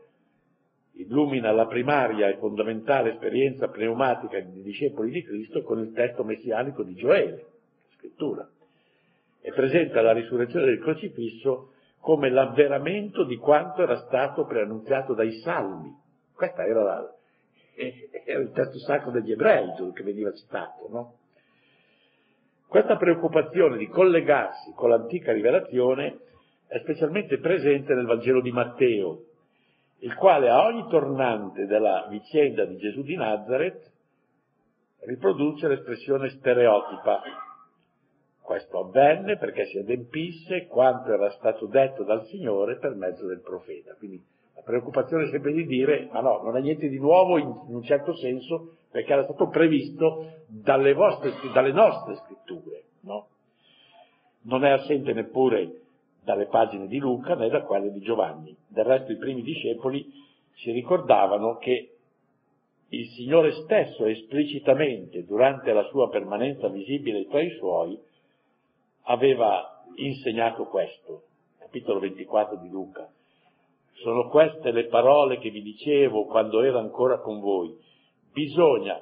illumina 0.93 1.53
la 1.53 1.67
primaria 1.67 2.29
e 2.29 2.37
fondamentale 2.37 3.13
esperienza 3.13 3.69
pneumatica 3.69 4.39
dei 4.43 4.63
discepoli 4.63 5.11
di 5.11 5.23
Cristo 5.23 5.63
con 5.63 5.79
il 5.79 5.93
testo 5.93 6.23
messianico 6.23 6.83
di 6.83 6.95
Gioele, 6.95 7.47
scrittura, 7.97 8.47
e 9.41 9.53
presenta 9.53 10.03
la 10.03 10.13
risurrezione 10.13 10.67
del 10.67 10.81
crocifisso 10.81 11.73
come 12.01 12.29
l'avveramento 12.29 13.25
di 13.25 13.37
quanto 13.37 13.81
era 13.81 13.97
stato 14.07 14.45
preannunziato 14.45 15.15
dai 15.15 15.33
salmi. 15.41 15.95
Questo 16.35 16.61
era, 16.61 16.83
la, 16.83 17.15
era 18.27 18.41
il 18.41 18.51
testo 18.53 18.79
sacro 18.81 19.11
degli 19.13 19.33
ebrei 19.33 19.73
che 19.95 20.03
veniva 20.03 20.31
citato, 20.35 20.89
no? 20.91 21.15
Questa 22.77 22.99
preoccupazione 22.99 23.79
di 23.79 23.89
collegarsi 23.89 24.75
con 24.75 24.91
l'antica 24.91 25.33
rivelazione 25.33 26.19
è 26.67 26.79
specialmente 26.81 27.39
presente 27.39 27.95
nel 27.95 28.05
Vangelo 28.05 28.43
di 28.43 28.53
Matteo, 28.53 29.23
il 30.01 30.15
quale 30.15 30.51
a 30.51 30.63
ogni 30.67 30.87
tornante 30.91 31.65
della 31.65 32.07
vicenda 32.11 32.67
di 32.67 32.77
Gesù 32.77 33.01
di 33.01 33.17
Nazareth 33.17 33.81
riproduce 35.07 35.69
l'espressione 35.69 36.29
stereotipa. 36.29 37.23
Questo 38.43 38.79
avvenne 38.79 39.39
perché 39.39 39.65
si 39.65 39.79
adempisse 39.79 40.67
quanto 40.67 41.15
era 41.15 41.31
stato 41.31 41.65
detto 41.69 42.05
dal 42.05 42.27
Signore 42.27 42.77
per 42.77 42.95
mezzo 42.95 43.27
del 43.27 43.41
profeta. 43.41 43.95
Quindi 43.95 44.23
preoccupazione 44.67 45.29
sempre 45.31 45.53
di 45.53 45.65
dire, 45.65 46.09
ma 46.11 46.21
no, 46.21 46.43
non 46.43 46.57
è 46.57 46.61
niente 46.61 46.89
di 46.89 46.99
nuovo 46.99 47.39
in, 47.39 47.47
in 47.69 47.75
un 47.77 47.85
certo 47.85 48.17
senso, 48.17 48.79
perché 48.91 49.13
era 49.13 49.23
stato 49.23 49.47
previsto 49.47 50.43
dalle, 50.49 50.93
vostre, 50.93 51.33
dalle 51.53 51.71
nostre 51.71 52.17
scritture. 52.17 52.83
No? 53.03 53.29
Non 54.43 54.65
è 54.65 54.71
assente 54.71 55.13
neppure 55.13 55.83
dalle 56.25 56.47
pagine 56.47 56.89
di 56.89 56.99
Luca 56.99 57.37
né 57.37 57.49
da 57.49 57.63
quelle 57.63 57.93
di 57.93 58.01
Giovanni. 58.01 58.57
Del 58.67 58.85
resto 58.85 59.13
i 59.13 59.17
primi 59.17 59.43
discepoli 59.43 60.05
si 60.55 60.73
ricordavano 60.73 61.59
che 61.59 61.93
il 62.89 63.09
Signore 63.11 63.53
stesso 63.53 64.05
esplicitamente, 64.05 65.25
durante 65.25 65.73
la 65.73 65.85
sua 65.85 66.09
permanenza 66.09 66.69
visibile 66.69 67.29
tra 67.29 67.41
i 67.41 67.51
suoi, 67.51 67.97
aveva 69.03 69.85
insegnato 69.95 70.65
questo. 70.65 71.23
Capitolo 71.59 72.01
24 72.01 72.57
di 72.57 72.69
Luca. 72.69 73.09
Sono 74.03 74.29
queste 74.29 74.73
le 74.73 74.87
parole 74.87 75.39
che 75.39 75.51
vi 75.51 75.63
dicevo 75.63 76.27
quando 76.27 76.63
ero 76.63 76.79
ancora 76.79 77.19
con 77.19 77.41
voi. 77.41 77.77
Bisogna 78.33 79.01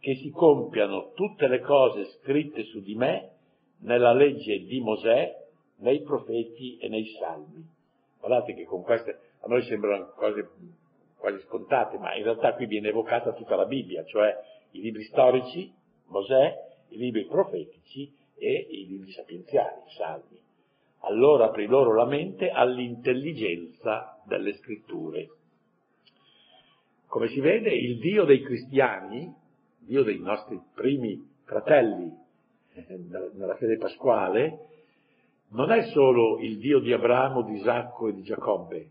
che 0.00 0.16
si 0.16 0.30
compiano 0.30 1.12
tutte 1.14 1.46
le 1.46 1.60
cose 1.60 2.06
scritte 2.18 2.64
su 2.64 2.80
di 2.80 2.94
me 2.94 3.30
nella 3.82 4.12
legge 4.12 4.64
di 4.64 4.80
Mosè, 4.80 5.40
nei 5.76 6.02
profeti 6.02 6.76
e 6.78 6.88
nei 6.88 7.06
salmi. 7.18 7.64
Guardate 8.18 8.54
che 8.54 8.64
con 8.64 8.82
queste, 8.82 9.18
a 9.40 9.46
noi 9.46 9.62
sembrano 9.62 10.12
cose 10.16 10.48
quasi 11.16 11.38
scontate, 11.46 11.98
ma 11.98 12.14
in 12.16 12.24
realtà 12.24 12.54
qui 12.54 12.66
viene 12.66 12.88
evocata 12.88 13.32
tutta 13.32 13.54
la 13.54 13.64
Bibbia, 13.64 14.04
cioè 14.04 14.36
i 14.72 14.80
libri 14.80 15.04
storici, 15.04 15.72
Mosè, 16.06 16.54
i 16.88 16.96
libri 16.96 17.26
profetici 17.26 18.12
e 18.36 18.66
i 18.70 18.86
libri 18.88 19.12
sapienziali, 19.12 19.82
i 19.86 19.92
salmi. 19.96 20.41
Allora 21.04 21.46
aprì 21.46 21.66
loro 21.66 21.94
la 21.94 22.06
mente 22.06 22.50
all'intelligenza 22.50 24.20
delle 24.24 24.54
scritture. 24.54 25.28
Come 27.06 27.28
si 27.28 27.40
vede, 27.40 27.70
il 27.74 27.98
Dio 27.98 28.24
dei 28.24 28.40
cristiani, 28.42 29.32
Dio 29.78 30.02
dei 30.04 30.18
nostri 30.18 30.60
primi 30.74 31.20
fratelli 31.44 32.10
eh, 32.74 33.00
nella 33.34 33.56
fede 33.56 33.76
pasquale, 33.76 34.68
non 35.48 35.70
è 35.70 35.82
solo 35.90 36.38
il 36.38 36.58
Dio 36.58 36.78
di 36.78 36.92
Abramo, 36.92 37.42
di 37.42 37.56
Isacco 37.56 38.08
e 38.08 38.14
di 38.14 38.22
Giacobbe, 38.22 38.90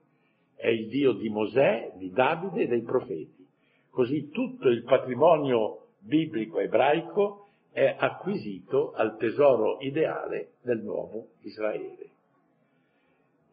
è 0.56 0.68
il 0.68 0.88
Dio 0.90 1.14
di 1.14 1.30
Mosè, 1.30 1.94
di 1.96 2.12
Davide 2.12 2.64
e 2.64 2.68
dei 2.68 2.84
profeti. 2.84 3.48
Così 3.90 4.30
tutto 4.30 4.68
il 4.68 4.84
patrimonio 4.84 5.88
biblico 6.00 6.60
ebraico 6.60 7.48
è 7.72 7.96
acquisito 7.98 8.92
al 8.92 9.18
tesoro 9.18 9.80
ideale 9.80 10.54
del 10.62 10.82
nuovo 10.82 11.30
Israele. 11.42 12.10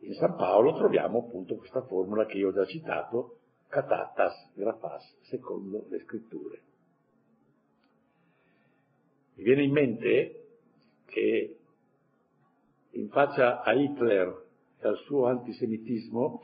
In 0.01 0.15
San 0.15 0.37
Paolo 0.37 0.75
troviamo 0.75 1.19
appunto 1.19 1.57
questa 1.57 1.83
formula 1.83 2.27
che 2.27 2.39
io 2.39 2.49
ho 2.49 2.53
già 2.53 2.65
citato, 2.65 3.39
catatas 3.69 4.51
grafas, 4.55 5.17
secondo 5.23 5.87
le 5.89 6.01
scritture. 6.01 6.63
Mi 9.35 9.45
viene 9.45 9.63
in 9.63 9.73
mente 9.73 10.47
che 11.07 11.59
in 12.91 13.09
faccia 13.11 13.63
a 13.63 13.73
Hitler 13.73 14.47
e 14.81 14.89
al 14.89 14.97
suo 15.05 15.27
antisemitismo, 15.27 16.41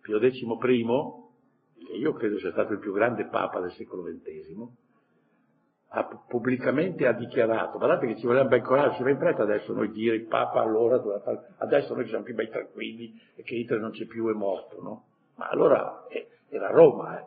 Pio 0.00 0.18
XI, 0.18 0.46
che 1.86 1.92
io 1.92 2.12
credo 2.14 2.38
sia 2.38 2.50
stato 2.50 2.72
il 2.72 2.80
più 2.80 2.92
grande 2.92 3.26
papa 3.26 3.60
del 3.60 3.72
secolo 3.72 4.02
XX, 4.02 4.81
ha, 5.94 6.08
pubblicamente 6.26 7.06
ha 7.06 7.12
dichiarato, 7.12 7.76
guardate 7.76 8.06
che 8.06 8.16
ci 8.16 8.26
voleva 8.26 8.46
ben 8.46 8.62
coraggio, 8.62 8.96
ci 8.96 9.02
va 9.02 9.10
in 9.10 9.18
fretta 9.18 9.42
adesso 9.42 9.74
noi 9.74 9.90
dire 9.90 10.16
il 10.16 10.26
Papa 10.26 10.60
allora, 10.60 11.00
adesso 11.58 11.94
noi 11.94 12.08
siamo 12.08 12.24
più 12.24 12.34
bei 12.34 12.48
tranquilli 12.48 13.20
e 13.34 13.42
che 13.42 13.56
Hitler 13.56 13.80
non 13.80 13.90
c'è 13.90 14.06
più, 14.06 14.30
è 14.30 14.32
morto, 14.32 14.80
no? 14.82 15.04
Ma 15.36 15.48
allora 15.48 16.06
eh, 16.08 16.28
era 16.48 16.70
Roma, 16.70 17.18
eh, 17.18 17.24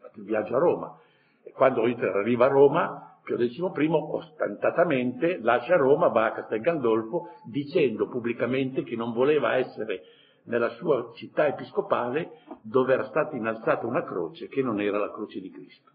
fatto 0.00 0.18
il 0.18 0.24
viaggio 0.24 0.56
a 0.56 0.58
Roma. 0.58 0.98
E 1.44 1.52
quando 1.52 1.86
Hitler 1.86 2.16
arriva 2.16 2.46
a 2.46 2.48
Roma, 2.48 3.18
Pio 3.22 3.36
XI 3.36 3.62
ostentatamente 3.88 5.38
lascia 5.40 5.76
Roma, 5.76 6.08
va 6.08 6.26
a 6.26 6.32
Castel 6.32 6.60
Gandolfo 6.60 7.28
dicendo 7.44 8.08
pubblicamente 8.08 8.82
che 8.82 8.96
non 8.96 9.12
voleva 9.12 9.56
essere 9.56 10.02
nella 10.44 10.70
sua 10.70 11.12
città 11.14 11.46
episcopale 11.46 12.40
dove 12.62 12.94
era 12.94 13.04
stata 13.04 13.36
innalzata 13.36 13.86
una 13.86 14.02
croce 14.02 14.48
che 14.48 14.62
non 14.62 14.80
era 14.80 14.98
la 14.98 15.12
croce 15.12 15.40
di 15.40 15.50
Cristo. 15.50 15.90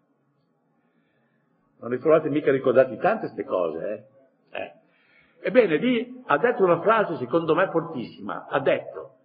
Non 1.84 1.92
ne 1.92 1.98
trovate 1.98 2.30
mica 2.30 2.50
ricordati 2.50 2.96
tante 2.96 3.26
queste 3.26 3.44
cose, 3.44 4.08
eh? 4.52 4.58
eh? 4.58 4.74
Ebbene, 5.42 5.76
lì 5.76 6.24
ha 6.28 6.38
detto 6.38 6.64
una 6.64 6.80
frase 6.80 7.18
secondo 7.18 7.54
me 7.56 7.68
fortissima, 7.72 8.48
ha 8.48 8.62
detto, 8.62 9.18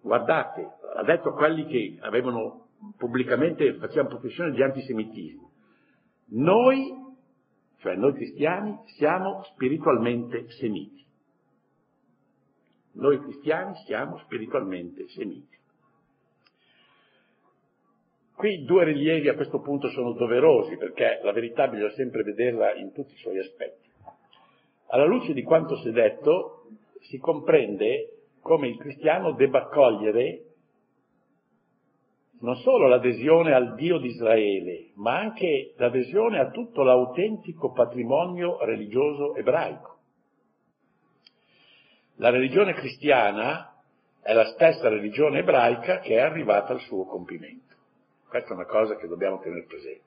guardate, 0.00 0.64
ha 0.94 1.02
detto 1.02 1.30
a 1.30 1.34
quelli 1.34 1.66
che 1.66 1.98
avevano 2.02 2.68
pubblicamente, 2.96 3.74
facevano 3.78 4.10
professione 4.10 4.52
di 4.52 4.62
antisemitismo, 4.62 5.50
noi, 6.26 6.94
cioè 7.78 7.96
noi 7.96 8.12
cristiani, 8.12 8.78
siamo 8.96 9.42
spiritualmente 9.52 10.48
semiti. 10.50 11.04
Noi 12.92 13.20
cristiani 13.22 13.74
siamo 13.86 14.18
spiritualmente 14.18 15.08
semiti. 15.08 15.58
Qui 18.40 18.64
due 18.64 18.84
rilievi 18.84 19.28
a 19.28 19.34
questo 19.34 19.60
punto 19.60 19.90
sono 19.90 20.12
doverosi 20.12 20.78
perché 20.78 21.20
la 21.22 21.30
verità 21.30 21.68
bisogna 21.68 21.90
sempre 21.90 22.22
vederla 22.22 22.72
in 22.72 22.90
tutti 22.90 23.12
i 23.12 23.18
suoi 23.18 23.38
aspetti. 23.38 23.86
Alla 24.86 25.04
luce 25.04 25.34
di 25.34 25.42
quanto 25.42 25.76
si 25.76 25.88
è 25.88 25.90
detto 25.90 26.68
si 27.02 27.18
comprende 27.18 28.30
come 28.40 28.68
il 28.68 28.78
cristiano 28.78 29.32
debba 29.32 29.64
accogliere 29.64 30.44
non 32.40 32.56
solo 32.56 32.88
l'adesione 32.88 33.52
al 33.52 33.74
Dio 33.74 33.98
di 33.98 34.08
Israele, 34.08 34.92
ma 34.94 35.18
anche 35.18 35.74
l'adesione 35.76 36.38
a 36.38 36.48
tutto 36.48 36.82
l'autentico 36.82 37.72
patrimonio 37.72 38.64
religioso 38.64 39.36
ebraico. 39.36 39.98
La 42.16 42.30
religione 42.30 42.72
cristiana 42.72 43.74
è 44.22 44.32
la 44.32 44.46
stessa 44.46 44.88
religione 44.88 45.40
ebraica 45.40 45.98
che 45.98 46.14
è 46.14 46.20
arrivata 46.20 46.72
al 46.72 46.80
suo 46.80 47.04
compimento. 47.04 47.69
Questa 48.30 48.50
è 48.50 48.52
una 48.52 48.64
cosa 48.64 48.94
che 48.94 49.08
dobbiamo 49.08 49.40
tenere 49.40 49.64
presente. 49.64 50.04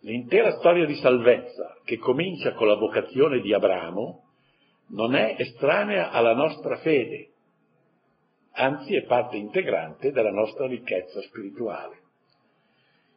L'intera 0.00 0.52
storia 0.52 0.86
di 0.86 0.94
salvezza, 0.94 1.76
che 1.84 1.98
comincia 1.98 2.54
con 2.54 2.68
la 2.68 2.76
vocazione 2.76 3.40
di 3.40 3.52
Abramo, 3.52 4.24
non 4.88 5.14
è 5.14 5.36
estranea 5.36 6.10
alla 6.10 6.32
nostra 6.32 6.78
fede, 6.78 7.32
anzi 8.52 8.96
è 8.96 9.04
parte 9.04 9.36
integrante 9.36 10.10
della 10.10 10.30
nostra 10.30 10.66
ricchezza 10.66 11.20
spirituale. 11.20 11.98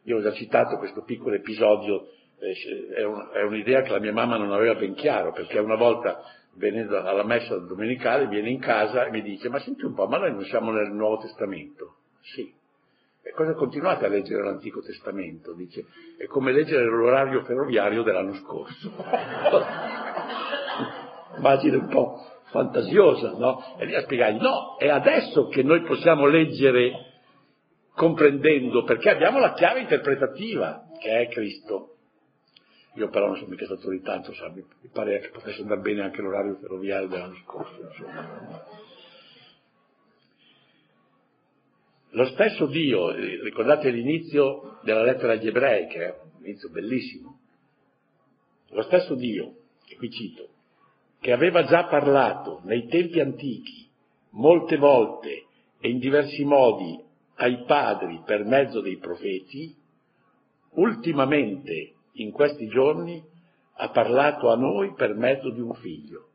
Io 0.02 0.18
ho 0.18 0.20
già 0.20 0.34
citato 0.34 0.76
questo 0.76 1.02
piccolo 1.02 1.34
episodio, 1.34 2.08
eh, 2.38 2.94
è, 2.96 3.02
un, 3.02 3.30
è, 3.32 3.42
un'idea 3.44 3.80
che 3.80 3.92
la 3.92 3.98
mia 3.98 4.12
mamma 4.12 4.36
non 4.36 4.52
aveva 4.52 4.74
ben 4.74 4.92
chiaro, 4.92 5.32
perché 5.32 5.58
una 5.58 5.76
volta 5.76 6.20
venendo 6.56 6.98
alla 6.98 7.24
messa 7.24 7.56
domenicale 7.56 8.28
viene 8.28 8.50
in 8.50 8.60
casa 8.60 9.06
e 9.06 9.10
mi 9.10 9.22
dice, 9.22 9.48
ma 9.48 9.58
senti 9.60 9.86
un 9.86 9.94
po', 9.94 10.06
ma 10.06 10.18
noi 10.18 10.32
non 10.32 10.44
siamo 10.44 10.70
nel 10.70 10.92
Nuovo 10.92 11.16
Testamento? 11.22 11.96
Sì. 12.20 12.62
E 13.26 13.32
cosa 13.32 13.54
continuate 13.54 14.04
a 14.04 14.08
leggere 14.08 14.42
l'Antico 14.42 14.82
Testamento? 14.82 15.54
Dice, 15.54 15.86
è 16.18 16.26
come 16.26 16.52
leggere 16.52 16.84
l'orario 16.84 17.42
ferroviario 17.42 18.02
dell'anno 18.02 18.34
scorso. 18.34 18.92
Immagine 21.38 21.76
un 21.76 21.88
po' 21.88 22.20
fantasiosa, 22.50 23.32
no? 23.38 23.76
E 23.78 23.86
lì 23.86 23.94
a 23.94 24.02
spiegare, 24.02 24.34
no, 24.34 24.76
è 24.76 24.88
adesso 24.88 25.48
che 25.48 25.62
noi 25.62 25.80
possiamo 25.84 26.26
leggere 26.26 26.92
comprendendo, 27.94 28.84
perché 28.84 29.08
abbiamo 29.08 29.38
la 29.38 29.54
chiave 29.54 29.80
interpretativa, 29.80 30.84
che 31.00 31.22
è 31.22 31.28
Cristo. 31.28 31.96
Io 32.96 33.08
però 33.08 33.28
non 33.28 33.36
sono 33.36 33.48
mica 33.48 33.64
stato 33.64 33.88
di 33.88 34.02
tanto, 34.02 34.34
sa, 34.34 34.50
mi 34.50 34.64
pare 34.92 35.20
che 35.20 35.30
potesse 35.30 35.62
andare 35.62 35.80
bene 35.80 36.02
anche 36.02 36.20
l'orario 36.20 36.58
ferroviario 36.60 37.08
dell'anno 37.08 37.36
scorso, 37.42 37.80
insomma. 37.80 38.62
Lo 42.14 42.26
stesso 42.26 42.66
Dio, 42.66 43.10
ricordate 43.10 43.90
l'inizio 43.90 44.78
della 44.84 45.02
lettera 45.02 45.32
agli 45.32 45.48
ebrei, 45.48 45.88
che 45.88 45.98
è 45.98 46.16
un 46.36 46.44
inizio 46.44 46.70
bellissimo, 46.70 47.40
lo 48.68 48.82
stesso 48.82 49.16
Dio, 49.16 49.54
che 49.84 49.96
qui 49.96 50.10
cito, 50.10 50.48
che 51.20 51.32
aveva 51.32 51.64
già 51.64 51.86
parlato 51.86 52.60
nei 52.64 52.86
tempi 52.86 53.18
antichi, 53.18 53.88
molte 54.30 54.76
volte 54.76 55.46
e 55.80 55.88
in 55.88 55.98
diversi 55.98 56.44
modi 56.44 57.02
ai 57.36 57.64
padri 57.64 58.22
per 58.24 58.44
mezzo 58.44 58.80
dei 58.80 58.98
profeti, 58.98 59.74
ultimamente 60.74 61.94
in 62.12 62.30
questi 62.30 62.68
giorni 62.68 63.20
ha 63.72 63.90
parlato 63.90 64.50
a 64.50 64.56
noi 64.56 64.94
per 64.94 65.14
mezzo 65.14 65.50
di 65.50 65.60
un 65.60 65.74
figlio, 65.74 66.28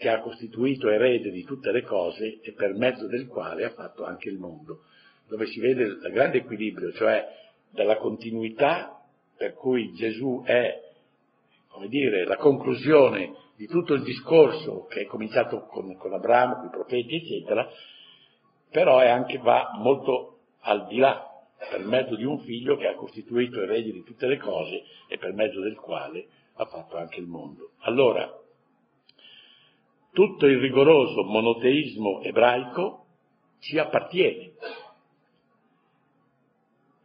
che 0.00 0.08
ha 0.08 0.20
costituito 0.20 0.88
erede 0.88 1.30
di 1.30 1.44
tutte 1.44 1.70
le 1.72 1.82
cose 1.82 2.40
e 2.40 2.54
per 2.54 2.72
mezzo 2.72 3.06
del 3.06 3.26
quale 3.26 3.66
ha 3.66 3.70
fatto 3.72 4.02
anche 4.02 4.30
il 4.30 4.38
mondo, 4.38 4.84
dove 5.28 5.44
si 5.44 5.60
vede 5.60 5.82
il 5.82 6.10
grande 6.10 6.38
equilibrio, 6.38 6.90
cioè 6.92 7.22
dalla 7.70 7.98
continuità 7.98 8.98
per 9.36 9.52
cui 9.52 9.92
Gesù 9.92 10.42
è, 10.42 10.74
come 11.68 11.88
dire, 11.88 12.24
la 12.24 12.36
conclusione 12.36 13.34
di 13.56 13.66
tutto 13.66 13.92
il 13.92 14.02
discorso 14.02 14.86
che 14.86 15.02
è 15.02 15.04
cominciato 15.04 15.66
con, 15.66 15.94
con 15.98 16.14
Abramo, 16.14 16.54
con 16.54 16.66
i 16.68 16.70
profeti, 16.70 17.16
eccetera, 17.16 17.70
però 18.70 19.00
è 19.00 19.08
anche, 19.08 19.36
va 19.36 19.72
molto 19.74 20.38
al 20.60 20.86
di 20.86 20.96
là, 20.96 21.26
per 21.68 21.84
mezzo 21.84 22.16
di 22.16 22.24
un 22.24 22.38
figlio 22.38 22.78
che 22.78 22.86
ha 22.86 22.94
costituito 22.94 23.60
erede 23.60 23.92
di 23.92 24.02
tutte 24.02 24.26
le 24.26 24.38
cose 24.38 24.82
e 25.08 25.18
per 25.18 25.34
mezzo 25.34 25.60
del 25.60 25.76
quale 25.76 26.26
ha 26.54 26.64
fatto 26.64 26.96
anche 26.96 27.20
il 27.20 27.26
mondo. 27.26 27.72
Allora, 27.80 28.40
tutto 30.12 30.46
il 30.46 30.58
rigoroso 30.58 31.22
monoteismo 31.24 32.20
ebraico 32.22 33.06
ci 33.60 33.78
appartiene 33.78 34.52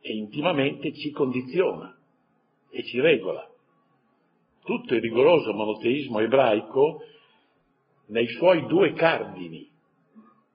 e 0.02 0.16
intimamente 0.16 0.94
ci 0.94 1.12
condiziona 1.12 1.96
e 2.70 2.84
ci 2.84 3.00
regola. 3.00 3.50
Tutto 4.64 4.96
il 4.96 5.02
rigoroso 5.02 5.54
monoteismo 5.54 6.20
ebraico 6.20 7.04
nei 8.08 8.28
suoi 8.28 8.66
due 8.68 8.94
cardini, 8.94 9.70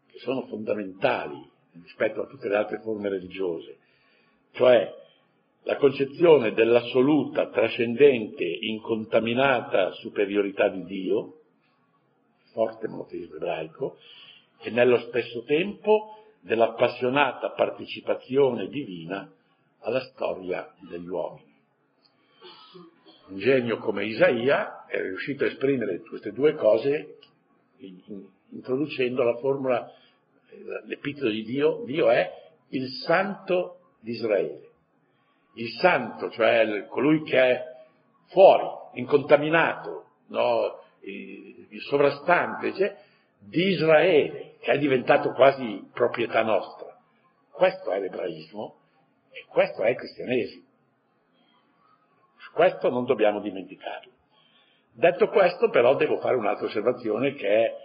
che 0.07 0.19
sono 0.19 0.47
fondamentali 0.47 1.49
rispetto 1.83 2.23
a 2.23 2.27
tutte 2.27 2.49
le 2.49 2.57
altre 2.57 2.81
forme 2.81 3.09
religiose, 3.09 3.79
cioè 4.53 4.93
la 5.65 5.77
concezione 5.77 6.53
dell'assoluta, 6.53 7.49
trascendente, 7.51 8.45
incontaminata 8.45 9.93
superiorità 9.93 10.69
di 10.69 10.85
Dio, 10.85 11.39
forte 12.53 12.89
monoteismo 12.89 13.37
ebraico, 13.37 13.99
e 14.59 14.71
nello 14.71 14.99
stesso 15.09 15.43
tempo 15.45 16.17
dell'appassionata 16.41 17.51
partecipazione 17.51 18.69
divina 18.69 19.31
alla 19.81 20.01
storia 20.01 20.73
degli 20.89 21.09
uomini. 21.09 21.49
un 23.29 23.39
genio 23.39 23.79
come 23.79 24.05
Isaia 24.05 24.85
è 24.87 25.01
riuscito 25.01 25.45
a 25.45 25.47
esprimere 25.47 26.01
queste 26.01 26.33
due 26.33 26.55
cose 26.55 27.19
introducendo 28.51 29.23
la 29.23 29.37
formula, 29.37 29.91
l'epiteto 30.87 31.29
di 31.29 31.45
Dio, 31.45 31.83
Dio 31.85 32.11
è 32.11 32.31
il 32.71 32.89
santo 33.05 33.79
di 34.01 34.13
Israele. 34.13 34.69
Il 35.55 35.71
santo, 35.81 36.31
cioè 36.31 36.87
colui 36.89 37.23
che 37.23 37.39
è 37.39 37.65
fuori, 38.29 38.67
incontaminato, 38.95 40.05
no? 40.29 40.79
Il 41.70 41.80
sovrastante, 41.83 42.74
cioè, 42.74 42.96
di 43.38 43.68
Israele, 43.68 44.56
che 44.61 44.72
è 44.72 44.78
diventato 44.78 45.33
quasi 45.33 45.88
proprietà 45.92 46.42
nostra. 46.42 46.96
Questo 47.50 47.90
è 47.90 47.98
l'ebraismo 47.98 48.76
e 49.30 49.44
questo 49.48 49.83
è 49.83 49.90
il 49.90 49.96
cristianesimo. 49.96 50.68
Questo 52.52 52.90
non 52.90 53.04
dobbiamo 53.04 53.40
dimenticarlo. 53.40 54.11
Detto 54.92 55.28
questo, 55.28 55.70
però, 55.70 55.94
devo 55.94 56.18
fare 56.18 56.37
un'altra 56.37 56.66
osservazione 56.66 57.35
che 57.35 57.48
è 57.48 57.76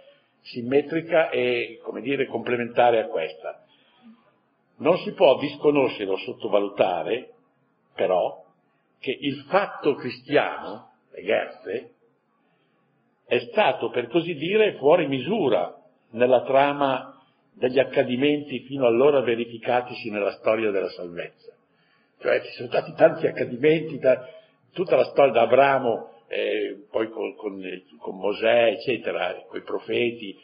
simmetrica 0.42 1.30
e, 1.30 1.80
come 1.82 2.00
dire, 2.00 2.26
complementare 2.26 3.00
a 3.00 3.06
questa. 3.06 3.64
Non 4.78 4.98
si 4.98 5.12
può 5.12 5.38
disconoscere 5.38 6.10
o 6.10 6.16
sottovalutare, 6.16 7.32
però, 7.94 8.44
che 8.98 9.16
il 9.18 9.44
fatto 9.48 9.94
cristiano, 9.94 10.90
le 11.12 11.22
Gerze, 11.22 11.94
è 13.26 13.38
stato, 13.50 13.90
per 13.90 14.08
così 14.08 14.34
dire, 14.34 14.76
fuori 14.76 15.08
misura 15.08 15.74
nella 16.10 16.42
trama 16.44 17.20
degli 17.52 17.78
accadimenti 17.78 18.60
fino 18.60 18.86
allora 18.86 19.20
verificatisi 19.20 20.10
nella 20.10 20.32
storia 20.32 20.70
della 20.70 20.90
salvezza. 20.90 21.52
Cioè 22.20 22.40
ci 22.42 22.52
sono 22.52 22.68
stati 22.68 22.94
tanti 22.94 23.26
accadimenti, 23.26 23.98
da, 23.98 24.28
tutta 24.72 24.94
la 24.94 25.04
storia 25.06 25.32
da 25.32 25.42
Abramo, 25.42 26.12
eh, 26.28 26.86
poi 26.90 27.10
con, 27.10 27.34
con, 27.34 27.60
con, 27.98 28.16
Mosè, 28.16 28.66
eccetera, 28.78 29.34
con 29.48 29.58
i 29.58 29.62
profeti, 29.62 30.38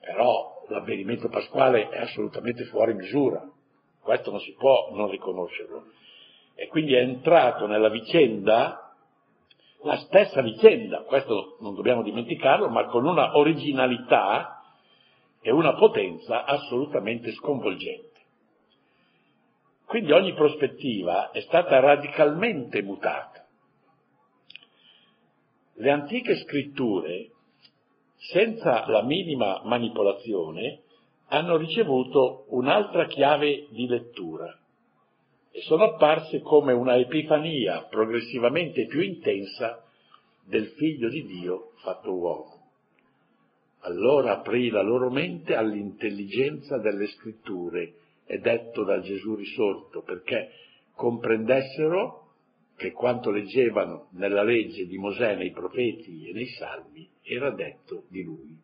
però 0.00 0.64
l'avvenimento 0.68 1.28
pasquale 1.28 1.88
è 1.88 1.98
assolutamente 1.98 2.64
fuori 2.64 2.94
misura, 2.94 3.48
questo 4.00 4.30
non 4.32 4.40
si 4.40 4.54
può 4.54 4.90
non 4.92 5.08
riconoscerlo. 5.08 5.84
E 6.56 6.66
quindi 6.66 6.94
è 6.94 7.00
entrato 7.00 7.66
nella 7.66 7.88
vicenda 7.88 8.89
la 9.82 9.96
stessa 9.98 10.42
vicenda, 10.42 11.04
questo 11.04 11.56
non 11.60 11.74
dobbiamo 11.74 12.02
dimenticarlo, 12.02 12.68
ma 12.68 12.86
con 12.86 13.06
una 13.06 13.36
originalità 13.36 14.62
e 15.40 15.50
una 15.50 15.74
potenza 15.74 16.44
assolutamente 16.44 17.32
sconvolgente. 17.32 18.08
Quindi 19.86 20.12
ogni 20.12 20.34
prospettiva 20.34 21.30
è 21.30 21.40
stata 21.40 21.80
radicalmente 21.80 22.82
mutata. 22.82 23.44
Le 25.74 25.90
antiche 25.90 26.36
scritture, 26.36 27.30
senza 28.16 28.86
la 28.88 29.02
minima 29.02 29.62
manipolazione, 29.64 30.82
hanno 31.28 31.56
ricevuto 31.56 32.44
un'altra 32.50 33.06
chiave 33.06 33.66
di 33.70 33.86
lettura 33.86 34.54
sono 35.60 35.84
apparse 35.84 36.40
come 36.40 36.72
una 36.72 36.96
epifania 36.96 37.84
progressivamente 37.84 38.86
più 38.86 39.00
intensa 39.00 39.84
del 40.44 40.66
figlio 40.76 41.08
di 41.08 41.24
Dio 41.24 41.72
fatto 41.76 42.12
uomo. 42.14 42.58
Allora 43.80 44.32
aprì 44.32 44.68
la 44.68 44.82
loro 44.82 45.10
mente 45.10 45.54
all'intelligenza 45.54 46.78
delle 46.78 47.06
scritture 47.06 47.94
e 48.26 48.38
detto 48.38 48.84
dal 48.84 49.02
Gesù 49.02 49.34
risorto 49.34 50.02
perché 50.02 50.50
comprendessero 50.94 52.28
che 52.76 52.92
quanto 52.92 53.30
leggevano 53.30 54.08
nella 54.12 54.42
legge 54.42 54.86
di 54.86 54.98
Mosè, 54.98 55.34
nei 55.34 55.50
profeti 55.50 56.28
e 56.28 56.32
nei 56.32 56.46
salmi 56.46 57.08
era 57.22 57.50
detto 57.50 58.04
di 58.08 58.22
lui. 58.22 58.56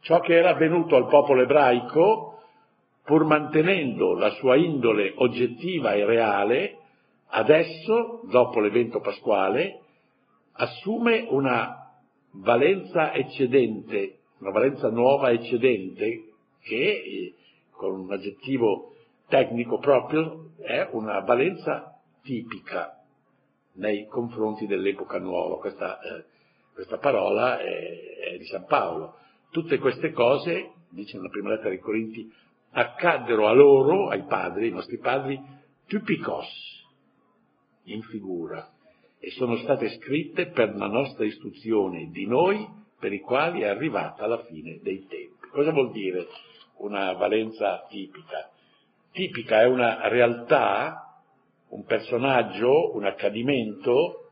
Ciò 0.00 0.20
che 0.20 0.34
era 0.34 0.50
avvenuto 0.50 0.96
al 0.96 1.06
popolo 1.06 1.42
ebraico 1.42 2.37
pur 3.08 3.24
mantenendo 3.24 4.12
la 4.12 4.28
sua 4.32 4.56
indole 4.56 5.14
oggettiva 5.16 5.94
e 5.94 6.04
reale, 6.04 6.76
adesso, 7.28 8.20
dopo 8.30 8.60
l'evento 8.60 9.00
pasquale, 9.00 9.80
assume 10.52 11.24
una 11.30 11.90
valenza 12.32 13.14
eccedente, 13.14 14.18
una 14.40 14.50
valenza 14.50 14.90
nuova 14.90 15.30
eccedente, 15.30 16.24
che 16.62 17.32
con 17.70 17.98
un 17.98 18.12
aggettivo 18.12 18.92
tecnico 19.26 19.78
proprio 19.78 20.50
è 20.58 20.88
una 20.90 21.20
valenza 21.20 21.98
tipica 22.22 22.92
nei 23.76 24.06
confronti 24.06 24.66
dell'epoca 24.66 25.18
nuova. 25.18 25.56
Questa, 25.60 25.98
eh, 25.98 26.24
questa 26.74 26.98
parola 26.98 27.58
è, 27.58 27.64
è, 27.64 28.36
di 28.36 28.44
San 28.44 28.66
Paolo. 28.66 29.14
Tutte 29.50 29.78
queste 29.78 30.12
cose, 30.12 30.72
dice 30.90 31.16
nella 31.16 31.30
prima 31.30 31.48
lettera 31.48 31.70
ai 31.70 31.78
Corinti, 31.78 32.30
accaddero 32.70 33.46
a 33.46 33.52
loro, 33.52 34.08
ai 34.08 34.24
padri, 34.24 34.66
ai 34.66 34.72
nostri 34.72 34.98
padri, 34.98 35.40
typicos, 35.86 36.46
in 37.84 38.02
figura, 38.02 38.70
e 39.18 39.30
sono 39.30 39.56
state 39.56 39.88
scritte 39.98 40.48
per 40.48 40.74
la 40.76 40.86
nostra 40.86 41.24
istruzione 41.24 42.08
di 42.10 42.26
noi, 42.26 42.66
per 42.98 43.12
i 43.12 43.20
quali 43.20 43.60
è 43.62 43.66
arrivata 43.66 44.26
la 44.26 44.42
fine 44.44 44.78
dei 44.82 45.06
tempi. 45.06 45.48
Cosa 45.50 45.72
vuol 45.72 45.90
dire 45.92 46.26
una 46.78 47.12
valenza 47.14 47.86
tipica? 47.88 48.50
Tipica 49.12 49.62
è 49.62 49.66
una 49.66 50.08
realtà, 50.08 51.22
un 51.70 51.84
personaggio, 51.84 52.94
un 52.94 53.04
accadimento 53.04 54.30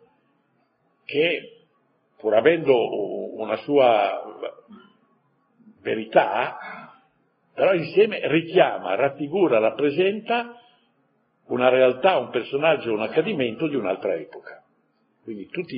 che, 1.04 1.66
pur 2.18 2.34
avendo 2.34 3.34
una 3.36 3.56
sua 3.58 4.22
verità, 5.80 6.75
però 7.56 7.72
insieme 7.72 8.20
richiama, 8.28 8.96
raffigura, 8.96 9.58
rappresenta 9.58 10.60
una 11.46 11.70
realtà, 11.70 12.18
un 12.18 12.28
personaggio, 12.28 12.92
un 12.92 13.00
accadimento 13.00 13.66
di 13.66 13.76
un'altra 13.76 14.12
epoca. 14.12 14.62
Quindi 15.22 15.48
tutto 15.48 15.74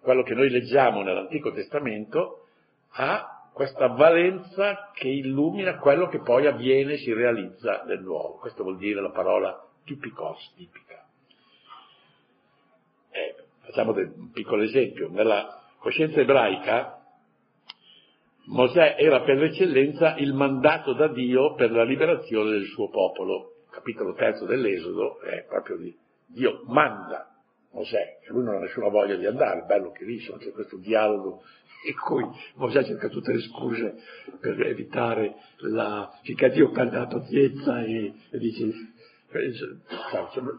quello 0.00 0.22
che 0.22 0.34
noi 0.34 0.48
leggiamo 0.50 1.02
nell'Antico 1.02 1.50
Testamento 1.50 2.46
ha 2.92 3.48
questa 3.52 3.88
valenza 3.88 4.92
che 4.94 5.08
illumina 5.08 5.78
quello 5.78 6.06
che 6.06 6.20
poi 6.20 6.46
avviene, 6.46 6.96
si 6.96 7.12
realizza 7.12 7.82
nel 7.86 8.02
nuovo. 8.02 8.36
Questo 8.36 8.62
vuol 8.62 8.78
dire 8.78 9.00
la 9.00 9.10
parola 9.10 9.60
typikos, 9.84 10.54
tipica. 10.54 11.04
Eh, 13.10 13.34
facciamo 13.64 13.90
un 13.90 14.30
piccolo 14.30 14.62
esempio. 14.62 15.10
Nella 15.10 15.60
coscienza 15.78 16.20
ebraica 16.20 16.95
Mosè 18.46 18.96
era 18.98 19.22
per 19.22 19.38
l'eccellenza 19.38 20.16
il 20.16 20.32
mandato 20.32 20.92
da 20.92 21.08
Dio 21.08 21.54
per 21.54 21.72
la 21.72 21.82
liberazione 21.82 22.50
del 22.50 22.66
suo 22.66 22.88
popolo. 22.88 23.54
Capitolo 23.70 24.14
terzo 24.14 24.46
dell'Esodo 24.46 25.20
è 25.20 25.44
proprio 25.48 25.76
di 25.76 25.94
Dio 26.26 26.62
manda 26.66 27.28
Mosè, 27.72 28.18
che 28.24 28.32
lui 28.32 28.44
non 28.44 28.54
ha 28.54 28.58
nessuna 28.60 28.88
voglia 28.88 29.16
di 29.16 29.26
andare, 29.26 29.64
bello 29.66 29.90
che 29.90 30.04
lì 30.04 30.18
c'è 30.18 30.50
questo 30.52 30.78
dialogo 30.78 31.42
in 31.86 31.94
cui 31.94 32.24
Mosè 32.54 32.84
cerca 32.84 33.08
tutte 33.08 33.32
le 33.32 33.40
scuse 33.40 33.96
per 34.40 34.60
evitare 34.62 35.34
la, 35.58 36.10
finché 36.22 36.48
Dio 36.50 36.70
ha 36.72 36.84
dato 36.84 37.24
ziezza 37.24 37.82
e, 37.82 38.14
e 38.30 38.38
dice, 38.38 38.64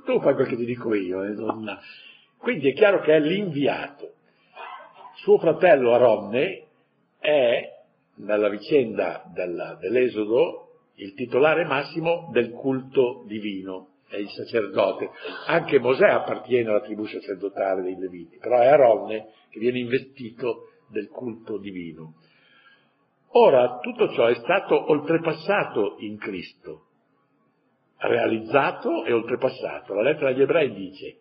tu 0.06 0.20
fai 0.22 0.36
quel 0.36 0.48
che 0.48 0.56
ti 0.56 0.66
dico 0.66 0.94
io. 0.94 1.24
Eh, 1.24 1.30
non... 1.30 1.66
Quindi 2.38 2.70
è 2.70 2.74
chiaro 2.74 3.02
che 3.02 3.16
è 3.16 3.20
l'inviato. 3.20 4.14
Suo 5.16 5.40
fratello 5.40 5.94
Aronne 5.94 6.66
è 7.20 7.77
nella 8.18 8.50
vicenda 8.50 9.24
della, 9.34 9.76
dell'Esodo 9.80 10.68
il 10.96 11.14
titolare 11.14 11.66
massimo 11.66 12.30
del 12.32 12.52
culto 12.52 13.24
divino, 13.28 13.90
è 14.10 14.18
il 14.18 14.30
sacerdote. 14.30 15.10
Anche 15.48 15.80
Mosè 15.80 16.08
appartiene 16.08 16.70
alla 16.70 16.82
tribù 16.82 17.06
sacerdotale 17.06 17.84
dei 17.84 17.98
Leviti, 17.98 18.38
però 18.38 18.60
è 18.60 18.68
Aronne 18.68 19.28
che 19.50 19.60
viene 19.60 19.80
investito 19.80 20.70
del 20.90 21.10
culto 21.10 21.58
divino. 21.58 22.16
Ora, 23.32 23.78
tutto 23.80 24.12
ciò 24.14 24.26
è 24.26 24.36
stato 24.36 24.90
oltrepassato 24.90 25.98
in 26.00 26.18
Cristo, 26.18 26.86
realizzato 27.98 29.04
e 29.04 29.14
oltrepassato. 29.14 29.94
La 29.94 30.02
lettera 30.02 30.30
agli 30.30 30.42
ebrei 30.42 30.74
dice, 30.74 31.18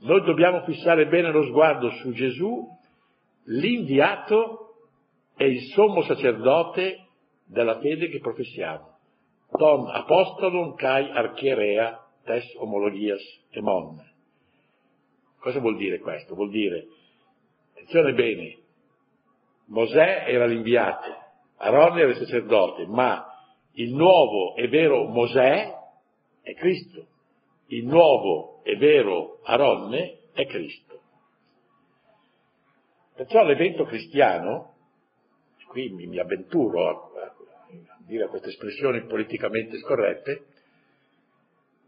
noi 0.00 0.22
dobbiamo 0.22 0.62
fissare 0.62 1.06
bene 1.06 1.32
lo 1.32 1.42
sguardo 1.44 1.90
su 1.90 2.12
Gesù, 2.12 2.68
l'inviato 3.46 4.61
è 5.42 5.46
il 5.46 5.62
sommo 5.72 6.02
sacerdote 6.02 7.08
della 7.46 7.80
fede 7.80 8.08
che 8.08 8.20
professiamo. 8.20 8.98
Tom 9.50 9.86
apostolum 9.86 10.74
kai 10.76 11.10
archierea 11.10 12.00
tes 12.24 12.44
homologias 12.56 13.20
emon. 13.50 14.00
Cosa 15.40 15.58
vuol 15.58 15.76
dire 15.76 15.98
questo? 15.98 16.34
Vuol 16.34 16.50
dire, 16.50 16.86
attenzione 17.72 18.14
bene, 18.14 18.58
Mosè 19.66 20.24
era 20.28 20.46
l'inviato, 20.46 21.10
Aaron 21.56 21.98
era 21.98 22.10
il 22.10 22.16
sacerdote, 22.16 22.86
ma 22.86 23.26
il 23.72 23.92
nuovo 23.92 24.54
e 24.54 24.68
vero 24.68 25.06
Mosè 25.08 25.74
è 26.42 26.54
Cristo. 26.54 27.06
il 27.72 27.86
nuovo 27.86 28.62
e 28.64 28.76
vero 28.76 29.40
Aronne 29.44 30.18
è 30.32 30.46
Cristo. 30.46 31.00
Perciò 33.14 33.44
l'evento 33.44 33.84
cristiano, 33.84 34.71
qui 35.72 35.88
mi, 35.88 36.06
mi 36.06 36.18
avventuro 36.18 36.88
a, 36.88 36.92
a 36.92 37.96
dire 38.06 38.28
queste 38.28 38.50
espressioni 38.50 39.04
politicamente 39.06 39.78
scorrette, 39.78 40.44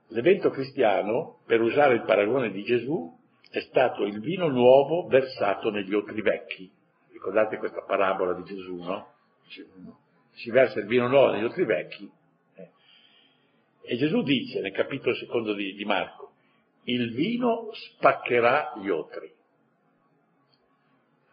l'evento 0.08 0.48
cristiano, 0.50 1.40
per 1.46 1.60
usare 1.60 1.94
il 1.94 2.02
paragone 2.02 2.50
di 2.50 2.62
Gesù, 2.64 3.14
è 3.50 3.60
stato 3.60 4.04
il 4.04 4.20
vino 4.20 4.48
nuovo 4.48 5.06
versato 5.06 5.70
negli 5.70 5.94
otri 5.94 6.22
vecchi. 6.22 6.68
Ricordate 7.12 7.58
questa 7.58 7.82
parabola 7.82 8.32
di 8.32 8.42
Gesù, 8.42 8.76
no? 8.76 9.12
Si 10.32 10.50
versa 10.50 10.80
il 10.80 10.86
vino 10.86 11.06
nuovo 11.06 11.32
negli 11.32 11.44
otri 11.44 11.64
vecchi. 11.64 12.10
Eh. 12.54 12.68
E 13.82 13.96
Gesù 13.96 14.22
dice 14.22 14.60
nel 14.60 14.72
capitolo 14.72 15.14
secondo 15.14 15.52
di, 15.52 15.74
di 15.74 15.84
Marco, 15.84 16.32
il 16.84 17.12
vino 17.12 17.68
spaccherà 17.72 18.72
gli 18.80 18.88
otri. 18.88 19.32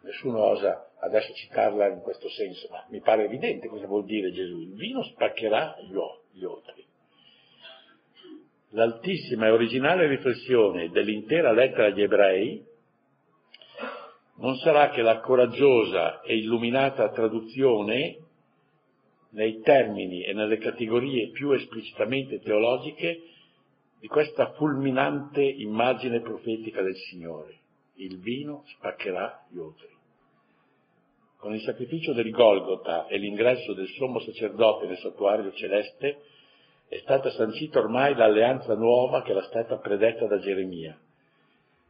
Nessuno 0.02 0.42
osa 0.42 0.90
adesso 1.00 1.32
citarla 1.34 1.88
in 1.88 2.00
questo 2.00 2.28
senso, 2.28 2.68
ma 2.70 2.84
mi 2.90 3.00
pare 3.00 3.24
evidente 3.24 3.68
cosa 3.68 3.86
vuol 3.86 4.04
dire 4.04 4.32
Gesù. 4.32 4.58
Il 4.58 4.74
vino 4.74 5.02
spaccherà 5.02 5.76
gli 6.32 6.44
otri. 6.44 6.84
L'altissima 8.70 9.46
e 9.46 9.50
originale 9.50 10.06
riflessione 10.06 10.88
dell'intera 10.88 11.52
lettera 11.52 11.86
agli 11.86 12.02
ebrei 12.02 12.64
non 14.36 14.56
sarà 14.56 14.88
che 14.90 15.02
la 15.02 15.20
coraggiosa 15.20 16.20
e 16.22 16.36
illuminata 16.38 17.10
traduzione 17.10 18.16
nei 19.30 19.60
termini 19.60 20.24
e 20.24 20.32
nelle 20.32 20.58
categorie 20.58 21.30
più 21.30 21.52
esplicitamente 21.52 22.40
teologiche 22.40 23.20
di 24.00 24.08
questa 24.08 24.52
fulminante 24.52 25.42
immagine 25.42 26.20
profetica 26.20 26.82
del 26.82 26.96
Signore. 26.96 27.60
Il 27.94 28.18
vino 28.18 28.64
spaccherà 28.76 29.44
gli 29.48 29.58
otri. 29.58 29.88
Con 31.36 31.54
il 31.54 31.60
sacrificio 31.62 32.12
del 32.12 32.30
Golgota 32.30 33.06
e 33.06 33.18
l'ingresso 33.18 33.74
del 33.74 33.88
sommo 33.88 34.20
sacerdote 34.20 34.86
nel 34.86 34.98
santuario 34.98 35.52
celeste 35.52 36.22
è 36.88 36.98
stata 36.98 37.30
sancita 37.30 37.78
ormai 37.78 38.14
l'alleanza 38.14 38.74
nuova 38.74 39.22
che 39.22 39.32
era 39.32 39.42
stata 39.42 39.78
predetta 39.78 40.26
da 40.26 40.38
Geremia. 40.38 40.98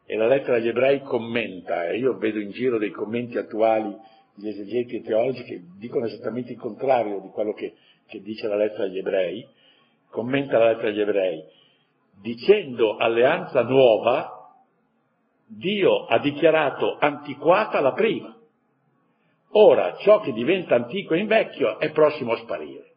E 0.05 0.17
la 0.17 0.27
lettera 0.27 0.57
agli 0.57 0.69
ebrei 0.69 1.01
commenta, 1.03 1.89
e 1.89 1.99
io 1.99 2.17
vedo 2.17 2.39
in 2.39 2.51
giro 2.51 2.79
dei 2.79 2.91
commenti 2.91 3.39
attuali 3.39 3.95
di 4.35 4.49
esegeti 4.49 4.97
e 4.97 5.03
teologi 5.03 5.43
che 5.45 5.63
dicono 5.79 6.07
esattamente 6.07 6.53
il 6.53 6.59
contrario 6.59 7.21
di 7.21 7.29
quello 7.29 7.53
che, 7.53 7.75
che 8.07 8.21
dice 8.21 8.49
la 8.49 8.57
lettera 8.57 8.85
agli 8.85 8.99
ebrei, 8.99 9.47
commenta 10.11 10.59
la 10.59 10.73
lettera 10.73 10.89
agli 10.89 11.01
ebrei 11.01 11.45
dicendo 12.23 12.97
alleanza 12.97 13.63
nuova, 13.63 14.42
Dio 15.57 16.07
ha 16.07 16.19
dichiarato 16.19 16.97
antiquata 16.99 17.81
la 17.81 17.93
prima. 17.93 18.37
Ora 19.55 19.97
ciò 19.97 20.21
che 20.21 20.33
diventa 20.33 20.75
antico 20.75 21.15
e 21.15 21.19
invecchio 21.19 21.79
è 21.79 21.91
prossimo 21.93 22.33
a 22.33 22.39
sparire. 22.39 22.91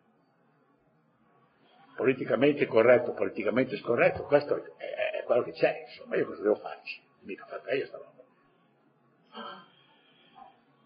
Politicamente 1.95 2.65
corretto, 2.65 3.13
politicamente 3.13 3.77
scorretto, 3.77 4.23
questo 4.23 4.55
è, 4.77 5.23
quello 5.25 5.43
che 5.43 5.51
c'è, 5.51 5.83
insomma, 5.87 6.15
io 6.17 6.25
cosa 6.25 6.41
devo 6.41 6.55
farci? 6.55 7.01
Mica 7.21 7.45
fatta 7.45 7.73
io 7.73 7.85
sta 7.85 7.97
roba. 7.97 8.23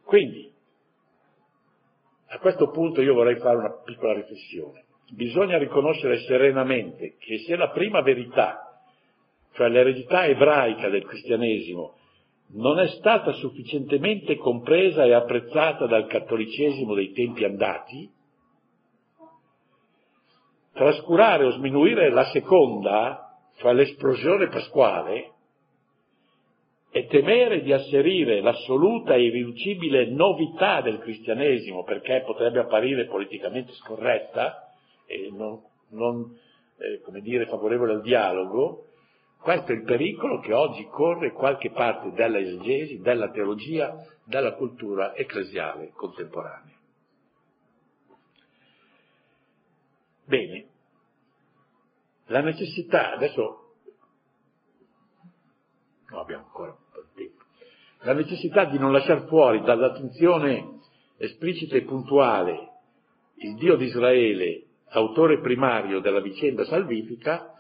Quindi, 0.04 0.52
a 2.28 2.40
questo 2.40 2.70
punto 2.70 3.02
io 3.02 3.14
vorrei 3.14 3.38
fare 3.40 3.58
una 3.58 3.72
piccola 3.84 4.14
riflessione 4.14 4.86
bisogna 5.12 5.58
riconoscere 5.58 6.20
serenamente 6.20 7.16
che 7.18 7.40
se 7.40 7.56
la 7.56 7.70
prima 7.70 8.02
verità, 8.02 8.69
cioè 9.60 9.68
l'eredità 9.68 10.26
ebraica 10.26 10.88
del 10.88 11.06
cristianesimo, 11.06 11.96
non 12.54 12.80
è 12.80 12.88
stata 12.88 13.34
sufficientemente 13.34 14.38
compresa 14.38 15.04
e 15.04 15.12
apprezzata 15.12 15.86
dal 15.86 16.08
cattolicesimo 16.08 16.94
dei 16.94 17.12
tempi 17.12 17.44
andati, 17.44 18.10
trascurare 20.72 21.44
o 21.44 21.52
sminuire 21.52 22.10
la 22.10 22.24
seconda, 22.32 23.38
cioè 23.58 23.74
l'esplosione 23.74 24.48
pasquale, 24.48 25.34
e 26.92 27.06
temere 27.08 27.62
di 27.62 27.74
asserire 27.74 28.40
l'assoluta 28.40 29.14
e 29.16 29.26
irriducibile 29.26 30.10
novità 30.10 30.80
del 30.80 31.00
cristianesimo 31.00 31.84
perché 31.84 32.24
potrebbe 32.26 32.60
apparire 32.60 33.08
politicamente 33.08 33.74
scorretta, 33.74 34.72
e 35.06 35.30
non, 35.34 35.62
non 35.90 36.34
eh, 36.78 37.22
dire, 37.22 37.46
favorevole 37.48 37.92
al 37.92 38.02
dialogo, 38.02 38.86
questo 39.42 39.72
è 39.72 39.76
il 39.76 39.84
pericolo 39.84 40.40
che 40.40 40.54
oggi 40.54 40.86
corre 40.88 41.32
qualche 41.32 41.72
parte 41.72 42.12
della 42.12 42.40
esegesi, 42.40 43.00
della 43.00 43.30
teologia, 43.32 43.96
della 44.26 44.54
cultura 44.54 45.16
ecclesiale 45.16 45.92
contemporanea. 45.96 46.78
Bene, 50.26 50.68
la 52.28 52.42
necessità, 52.42 53.14
adesso 53.14 53.74
no, 56.10 56.20
abbiamo 56.20 56.44
ancora 56.44 56.72
un 56.72 56.92
po' 56.92 57.02
di 57.02 57.24
tempo, 57.24 57.44
la 58.02 58.14
necessità 58.14 58.66
di 58.66 58.78
non 58.78 58.92
lasciare 58.92 59.26
fuori 59.26 59.62
dall'attenzione 59.62 60.80
esplicita 61.18 61.76
e 61.76 61.84
puntuale 61.84 62.68
il 63.38 63.56
Dio 63.56 63.78
di 63.78 63.86
Israele 63.86 64.66
autore 64.90 65.40
primario 65.40 66.00
della 66.00 66.22
vicenda 66.22 66.66
salvifica, 66.66 67.59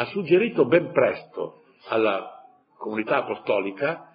ha 0.00 0.04
suggerito 0.06 0.64
ben 0.64 0.92
presto 0.92 1.64
alla 1.88 2.44
comunità 2.76 3.16
apostolica 3.16 4.14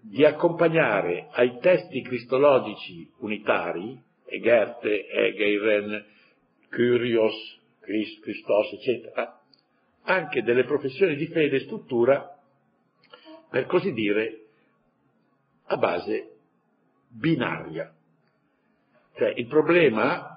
di 0.00 0.24
accompagnare 0.24 1.28
ai 1.30 1.58
testi 1.60 2.02
cristologici 2.02 3.08
unitari, 3.18 4.02
Egerte, 4.24 5.06
Egeiren, 5.08 6.04
Kyrios, 6.68 7.34
Christos, 7.80 8.72
eccetera, 8.72 9.40
anche 10.02 10.42
delle 10.42 10.64
professioni 10.64 11.14
di 11.14 11.26
fede 11.28 11.56
e 11.56 11.60
struttura, 11.60 12.36
per 13.48 13.66
così 13.66 13.92
dire, 13.92 14.46
a 15.66 15.76
base 15.76 16.38
binaria. 17.08 17.94
Cioè 19.14 19.32
il 19.36 19.46
problema 19.46 20.32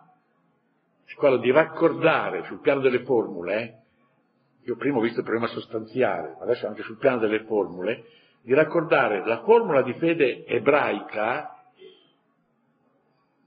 quello 1.15 1.37
di 1.37 1.51
raccordare 1.51 2.43
sul 2.45 2.61
piano 2.61 2.81
delle 2.81 3.03
formule, 3.03 3.61
eh, 3.61 3.79
io 4.69 4.77
prima 4.77 4.97
ho 4.97 5.01
visto 5.01 5.19
il 5.19 5.25
problema 5.25 5.51
sostanziale, 5.51 6.35
ma 6.37 6.43
adesso 6.43 6.67
anche 6.67 6.83
sul 6.83 6.97
piano 6.97 7.17
delle 7.17 7.43
formule, 7.45 8.05
di 8.41 8.53
raccordare 8.53 9.25
la 9.25 9.41
formula 9.41 9.81
di 9.81 9.93
fede 9.93 10.45
ebraica, 10.45 11.55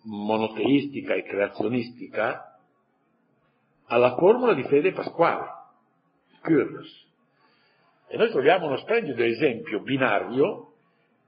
monoteistica 0.05 1.15
e 1.15 1.23
creazionistica, 1.23 2.59
alla 3.87 4.15
formula 4.17 4.55
di 4.55 4.65
fede 4.65 4.93
pasquale, 4.93 5.47
Kyrios. 6.43 7.11
E 8.09 8.17
noi 8.17 8.31
troviamo 8.31 8.67
uno 8.67 8.77
splendido 8.77 9.23
esempio 9.23 9.81
binario 9.81 10.73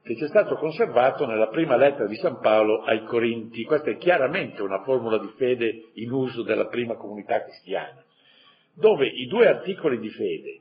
che 0.03 0.17
ci 0.17 0.25
è 0.25 0.29
stato 0.29 0.57
conservato 0.57 1.25
nella 1.25 1.49
prima 1.49 1.77
lettera 1.77 2.07
di 2.07 2.17
San 2.17 2.39
Paolo 2.41 2.83
ai 2.83 3.05
Corinti. 3.05 3.65
Questa 3.65 3.91
è 3.91 3.97
chiaramente 3.97 4.61
una 4.61 4.83
formula 4.83 5.19
di 5.19 5.33
fede 5.37 5.93
in 5.95 6.13
uso 6.13 6.43
della 6.43 6.67
prima 6.67 6.95
comunità 6.97 7.43
cristiana, 7.43 8.04
dove 8.75 9.07
i 9.07 9.27
due 9.27 9.47
articoli 9.47 9.99
di 9.99 10.11
fede, 10.11 10.61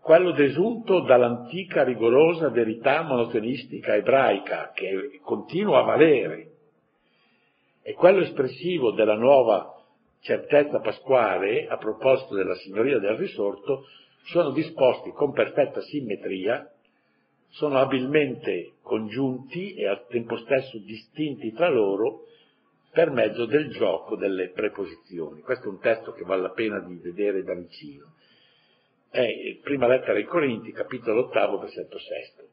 quello 0.00 0.32
desunto 0.32 1.00
dall'antica 1.00 1.82
rigorosa 1.84 2.48
verità 2.48 3.02
monotenistica 3.02 3.94
ebraica 3.94 4.72
che 4.74 5.18
continua 5.22 5.80
a 5.80 5.84
valere, 5.84 6.52
e 7.82 7.92
quello 7.94 8.20
espressivo 8.20 8.92
della 8.92 9.16
nuova 9.16 9.74
certezza 10.20 10.80
pasquale 10.80 11.66
a 11.68 11.76
proposito 11.76 12.34
della 12.34 12.54
signoria 12.56 12.98
del 12.98 13.16
risorto, 13.16 13.84
sono 14.24 14.50
disposti 14.50 15.10
con 15.12 15.32
perfetta 15.32 15.80
simmetria 15.80 16.70
sono 17.50 17.78
abilmente 17.78 18.74
congiunti 18.82 19.74
e 19.74 19.86
al 19.86 20.06
tempo 20.08 20.36
stesso 20.36 20.78
distinti 20.78 21.52
tra 21.52 21.68
loro 21.68 22.24
per 22.90 23.10
mezzo 23.10 23.46
del 23.46 23.70
gioco 23.70 24.16
delle 24.16 24.50
preposizioni. 24.50 25.40
Questo 25.40 25.66
è 25.66 25.68
un 25.68 25.80
testo 25.80 26.12
che 26.12 26.24
vale 26.24 26.42
la 26.42 26.52
pena 26.52 26.80
di 26.80 26.96
vedere 26.96 27.42
da 27.42 27.54
vicino. 27.54 28.14
È 29.10 29.26
prima 29.62 29.86
lettera 29.86 30.14
ai 30.14 30.24
Corinti, 30.24 30.72
capitolo 30.72 31.26
ottavo, 31.26 31.58
versetto 31.58 31.98
sesto. 31.98 32.48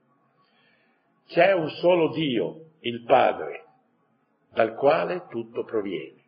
C'è 1.28 1.54
un 1.54 1.70
solo 1.70 2.10
Dio, 2.10 2.72
il 2.82 3.04
Padre, 3.04 3.64
dal 4.54 4.76
quale 4.76 5.26
tutto 5.30 5.64
proviene. 5.64 6.24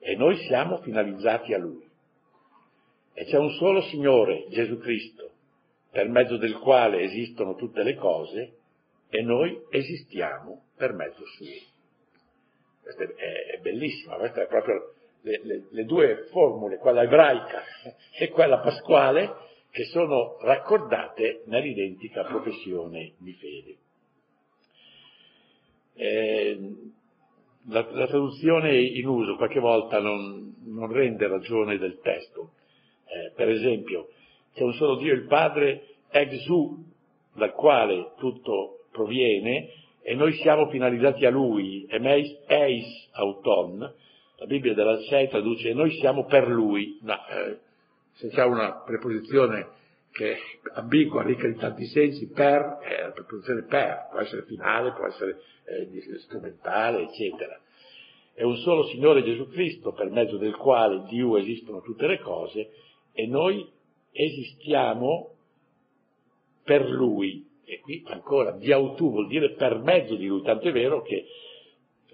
E 0.00 0.16
noi 0.16 0.36
siamo 0.46 0.78
finalizzati 0.78 1.54
a 1.54 1.58
Lui. 1.58 1.88
E 3.12 3.24
c'è 3.24 3.38
un 3.38 3.50
solo 3.50 3.82
Signore, 3.82 4.46
Gesù 4.48 4.78
Cristo, 4.78 5.30
per 5.90 6.08
mezzo 6.08 6.36
del 6.36 6.58
quale 6.58 7.02
esistono 7.02 7.54
tutte 7.54 7.82
le 7.82 7.94
cose 7.96 8.56
e 9.08 9.22
noi 9.22 9.60
esistiamo 9.70 10.66
per 10.76 10.92
mezzo 10.92 11.24
suo. 11.26 11.68
Questa 12.94 13.14
è, 13.14 13.56
è 13.56 13.58
bellissima, 13.60 14.16
questa 14.16 14.42
è 14.42 14.46
proprio 14.46 14.94
le, 15.22 15.40
le, 15.44 15.66
le 15.70 15.84
due 15.84 16.26
formule, 16.30 16.78
quella 16.78 17.02
ebraica 17.02 17.62
e 18.18 18.28
quella 18.30 18.58
pasquale, 18.58 19.48
che 19.70 19.84
sono 19.84 20.36
raccordate 20.40 21.42
nell'identica 21.46 22.24
professione 22.24 23.12
di 23.18 23.32
fede. 23.34 23.76
Eh, 25.94 26.58
la, 27.66 27.86
la, 27.90 28.06
traduzione 28.06 28.80
in 28.80 29.06
uso 29.06 29.36
qualche 29.36 29.60
volta 29.60 30.00
non, 30.00 30.56
non 30.64 30.90
rende 30.90 31.28
ragione 31.28 31.78
del 31.78 32.00
testo. 32.00 32.52
Eh, 33.04 33.32
per 33.36 33.48
esempio, 33.48 34.08
c'è 34.54 34.62
un 34.62 34.72
solo 34.72 34.96
Dio 34.96 35.12
il 35.12 35.26
Padre, 35.26 35.86
exu, 36.10 36.84
dal 37.34 37.52
quale 37.52 38.14
tutto 38.18 38.86
proviene, 38.90 39.68
e 40.02 40.14
noi 40.14 40.34
siamo 40.34 40.68
finalizzati 40.68 41.24
a 41.26 41.30
Lui, 41.30 41.86
emeis 41.88 42.36
eis 42.46 43.08
auton, 43.12 43.78
la 43.78 44.46
Bibbia 44.46 44.74
della 44.74 44.98
SEI 45.02 45.28
traduce 45.28 45.72
noi 45.74 45.90
siamo 45.98 46.24
per 46.24 46.48
Lui, 46.48 46.98
no, 47.02 47.14
eh, 47.28 47.58
se 48.14 48.28
c'è 48.28 48.44
una 48.44 48.82
preposizione 48.84 49.78
che 50.12 50.32
è 50.32 50.38
ambigua, 50.74 51.22
ricca 51.22 51.46
di 51.46 51.56
tanti 51.56 51.86
sensi, 51.86 52.28
per, 52.28 52.78
è 52.80 53.02
la 53.02 53.12
preposizione 53.12 53.62
per, 53.62 54.08
può 54.10 54.20
essere 54.20 54.42
finale, 54.42 54.92
può 54.92 55.06
essere 55.06 55.40
eh, 55.64 56.18
strumentale, 56.18 57.02
eccetera. 57.02 57.58
È 58.32 58.42
un 58.42 58.56
solo 58.56 58.84
Signore 58.86 59.22
Gesù 59.22 59.48
Cristo 59.48 59.92
per 59.92 60.10
mezzo 60.10 60.36
del 60.36 60.56
quale 60.56 61.04
Dio 61.08 61.36
esistono 61.36 61.80
tutte 61.82 62.06
le 62.06 62.18
cose 62.20 62.70
e 63.12 63.26
noi 63.26 63.68
esistiamo 64.12 65.34
per 66.64 66.88
Lui. 66.88 67.48
E 67.70 67.78
qui 67.78 68.02
ancora, 68.06 68.50
diautu 68.50 69.12
vuol 69.12 69.28
dire 69.28 69.52
per 69.52 69.78
mezzo 69.78 70.16
di 70.16 70.26
Lui, 70.26 70.42
tanto 70.42 70.66
è 70.66 70.72
vero 70.72 71.02
che 71.02 71.24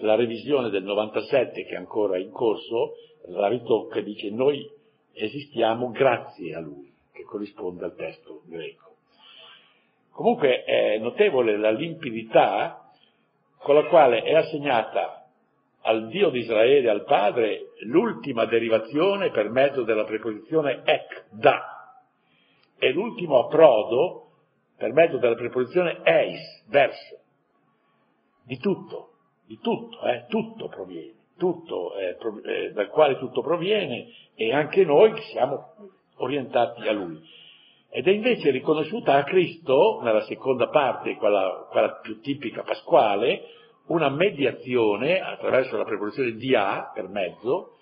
la 0.01 0.15
revisione 0.15 0.69
del 0.69 0.83
97 0.83 1.65
che 1.65 1.73
è 1.73 1.77
ancora 1.77 2.19
in 2.19 2.31
corso, 2.31 2.97
la 3.29 3.49
ritocca 3.49 4.01
e 4.01 4.03
dice 4.03 4.29
noi 4.29 4.71
esistiamo 5.15 5.91
grazie 5.93 6.55
a 6.55 6.61
Lui, 6.61 6.93
che 7.11 7.23
corrisponde 7.23 7.87
al 7.87 7.95
testo 7.95 8.43
greco. 8.45 8.97
Comunque 10.11 10.63
è 10.65 10.99
notevole 10.99 11.57
la 11.57 11.71
limpidità 11.71 12.91
con 13.57 13.77
la 13.77 13.87
quale 13.87 14.25
è 14.25 14.35
assegnata 14.35 15.27
al 15.81 16.09
Dio 16.09 16.29
di 16.29 16.41
Israele, 16.41 16.91
al 16.91 17.05
Padre, 17.05 17.71
l'ultima 17.85 18.45
derivazione 18.45 19.31
per 19.31 19.49
mezzo 19.49 19.85
della 19.85 20.05
preposizione 20.05 20.83
ek, 20.85 21.29
da, 21.31 21.95
e 22.79 22.93
l'ultimo 22.93 23.39
approdo 23.39 24.26
per 24.77 24.93
mezzo 24.93 25.19
della 25.19 25.35
preposizione 25.35 26.01
eis, 26.05 26.65
verso, 26.69 27.19
di 28.45 28.59
tutto, 28.59 29.11
di 29.47 29.59
tutto, 29.61 30.03
eh, 30.03 30.27
tutto 30.29 30.69
proviene, 30.69 31.15
tutto, 31.39 31.97
eh, 31.97 32.17
eh, 32.45 32.73
dal 32.73 32.89
quale 32.89 33.19
tutto 33.19 33.43
proviene 33.43 34.07
e 34.35 34.53
anche 34.53 34.85
noi 34.85 35.15
siamo 35.33 35.73
orientati 36.17 36.87
a 36.87 36.93
Lui. 36.93 37.21
Ed 37.89 38.07
è 38.07 38.11
invece 38.11 38.51
riconosciuta 38.51 39.15
a 39.15 39.25
Cristo, 39.25 40.01
nella 40.03 40.23
seconda 40.23 40.69
parte, 40.69 41.17
quella, 41.17 41.67
quella 41.71 41.93
più 42.03 42.21
tipica 42.21 42.63
pasquale, 42.63 43.43
una 43.87 44.11
mediazione 44.11 45.21
attraverso 45.21 45.77
la 45.77 45.85
preposizione 45.85 46.33
di 46.33 46.55
A 46.55 46.91
per 46.93 47.09
mezzo, 47.09 47.77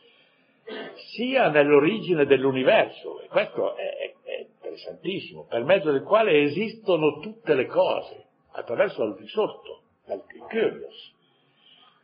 sia 1.15 1.49
nell'origine 1.49 2.27
dell'universo, 2.27 3.21
e 3.23 3.27
questo 3.29 3.75
è, 3.77 4.15
interessantissimo, 4.65 5.45
per 5.45 5.63
mezzo 5.65 5.91
del 5.91 6.03
quale 6.03 6.43
esistono 6.43 7.21
tutte 7.21 7.55
le 7.55 7.67
cose, 7.67 8.27
attraverso 8.53 9.03
il 9.05 9.17
di 9.17 9.27
sotto, 9.29 9.83
il 10.07 10.41
curios, 10.49 11.13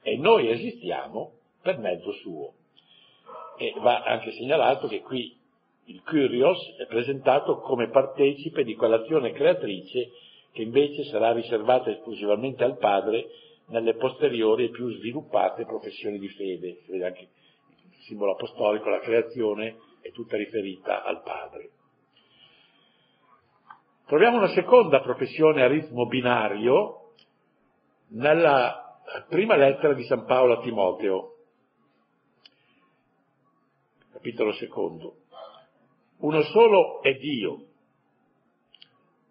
e 0.02 0.16
noi 0.16 0.50
esistiamo 0.50 1.32
per 1.62 1.78
mezzo 1.78 2.12
suo. 2.12 2.54
E 3.56 3.74
va 3.78 4.02
anche 4.02 4.32
segnalato 4.32 4.86
che 4.88 5.00
qui 5.00 5.36
il 5.86 6.02
curios 6.02 6.58
è 6.78 6.86
presentato 6.86 7.58
come 7.58 7.88
partecipe 7.88 8.64
di 8.64 8.74
quell'azione 8.74 9.32
creatrice 9.32 10.10
che 10.52 10.62
invece 10.62 11.04
sarà 11.04 11.32
riservata 11.32 11.90
esclusivamente 11.90 12.64
al 12.64 12.78
Padre 12.78 13.28
nelle 13.66 13.94
posteriori 13.94 14.64
e 14.64 14.70
più 14.70 14.90
sviluppate 14.90 15.64
professioni 15.64 16.18
di 16.18 16.28
fede. 16.28 16.78
Si 16.84 16.90
vede 16.92 17.06
anche 17.06 17.20
il 17.20 18.02
simbolo 18.06 18.32
apostolico, 18.32 18.88
la 18.88 19.00
creazione 19.00 19.76
è 20.00 20.10
tutta 20.10 20.36
riferita 20.36 21.04
al 21.04 21.22
Padre. 21.22 21.70
Troviamo 24.10 24.38
una 24.38 24.48
seconda 24.48 25.00
professione 25.02 25.62
a 25.62 25.68
ritmo 25.68 26.06
binario 26.06 27.12
nella 28.08 29.00
prima 29.28 29.54
lettera 29.54 29.94
di 29.94 30.02
San 30.02 30.24
Paolo 30.24 30.54
a 30.54 30.62
Timoteo, 30.62 31.36
capitolo 34.10 34.52
secondo. 34.54 35.14
Uno 36.22 36.42
solo 36.42 37.00
è 37.02 37.14
Dio, 37.18 37.66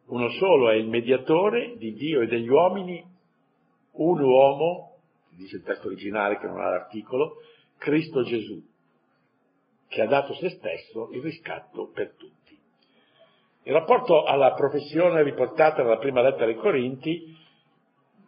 uno 0.05 0.29
solo 0.29 0.69
è 0.69 0.75
il 0.75 0.87
mediatore 0.87 1.75
di 1.75 1.91
Dio 1.91 2.21
e 2.21 2.27
degli 2.27 2.47
uomini, 2.47 3.05
un 3.91 4.21
uomo, 4.21 4.95
dice 5.31 5.57
il 5.57 5.63
testo 5.63 5.87
originale 5.87 6.39
che 6.39 6.47
non 6.47 6.61
ha 6.61 6.69
l'articolo, 6.69 7.41
Cristo 7.77 8.23
Gesù, 8.23 8.65
che 9.89 10.01
ha 10.01 10.07
dato 10.07 10.33
se 10.35 10.51
stesso 10.51 11.09
il 11.11 11.21
riscatto 11.21 11.89
per 11.89 12.13
tutti. 12.15 12.38
In 13.69 13.75
rapporto 13.75 14.23
alla 14.23 14.53
professione 14.53 15.21
riportata 15.21 15.83
nella 15.83 15.99
prima 15.99 16.23
lettera 16.23 16.47
ai 16.47 16.55
Corinti, 16.55 17.37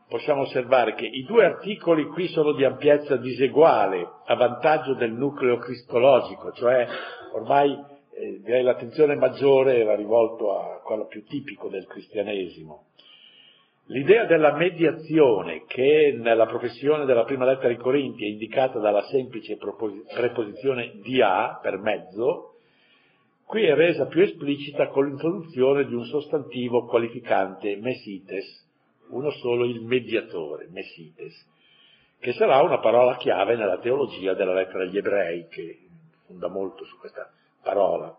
possiamo 0.07 0.41
osservare 0.41 0.93
che 0.93 1.07
i 1.07 1.23
due 1.23 1.45
articoli 1.45 2.05
qui 2.05 2.27
sono 2.27 2.51
di 2.51 2.63
ampiezza 2.63 3.15
diseguale 3.15 4.07
a 4.25 4.35
vantaggio 4.35 4.93
del 4.93 5.13
nucleo 5.13 5.57
cristologico, 5.57 6.51
cioè 6.51 6.85
ormai 7.33 7.75
eh, 8.11 8.61
l'attenzione 8.61 9.15
maggiore 9.15 9.79
era 9.79 9.95
rivolta 9.95 10.75
a 10.75 10.81
quello 10.83 11.07
più 11.07 11.25
tipico 11.25 11.69
del 11.69 11.87
cristianesimo. 11.87 12.89
L'idea 13.87 14.25
della 14.25 14.53
mediazione 14.53 15.63
che 15.65 16.19
nella 16.21 16.45
professione 16.45 17.05
della 17.05 17.23
prima 17.23 17.45
lettera 17.45 17.69
ai 17.69 17.77
Corinti 17.77 18.25
è 18.25 18.29
indicata 18.29 18.77
dalla 18.77 19.01
semplice 19.05 19.57
preposizione 19.57 20.99
di 21.01 21.19
a 21.19 21.57
per 21.59 21.79
mezzo, 21.79 22.50
qui 23.51 23.65
è 23.65 23.75
resa 23.75 24.05
più 24.05 24.21
esplicita 24.21 24.87
con 24.87 25.07
l'introduzione 25.07 25.85
di 25.85 25.93
un 25.93 26.05
sostantivo 26.05 26.85
qualificante 26.85 27.75
mesites, 27.75 28.45
uno 29.09 29.29
solo 29.29 29.65
il 29.65 29.81
mediatore, 29.81 30.69
mesites, 30.71 31.33
che 32.21 32.31
sarà 32.31 32.61
una 32.61 32.79
parola 32.79 33.17
chiave 33.17 33.57
nella 33.57 33.79
teologia 33.79 34.35
della 34.35 34.53
lettera 34.53 34.83
agli 34.83 34.95
ebrei, 34.95 35.47
che 35.49 35.79
fonda 36.27 36.47
molto 36.47 36.85
su 36.85 36.97
questa 36.97 37.29
parola. 37.61 38.17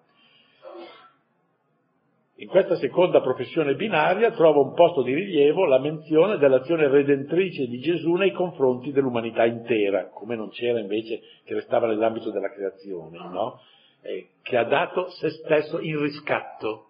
In 2.34 2.48
questa 2.48 2.76
seconda 2.76 3.22
professione 3.22 3.74
binaria 3.74 4.32
trova 4.32 4.60
un 4.60 4.74
posto 4.74 5.00
di 5.00 5.14
rilievo 5.14 5.64
la 5.64 5.78
menzione 5.78 6.36
dell'azione 6.36 6.88
redentrice 6.88 7.68
di 7.68 7.78
Gesù 7.78 8.16
nei 8.16 8.32
confronti 8.32 8.92
dell'umanità 8.92 9.46
intera, 9.46 10.10
come 10.10 10.36
non 10.36 10.50
c'era 10.50 10.78
invece 10.78 11.22
che 11.44 11.54
restava 11.54 11.86
nell'ambito 11.86 12.30
della 12.30 12.50
creazione, 12.50 13.16
no? 13.16 13.60
Eh, 14.02 14.28
che 14.42 14.56
ha 14.56 14.64
dato 14.64 15.10
se 15.10 15.30
stesso 15.30 15.80
in 15.80 16.00
riscatto 16.00 16.86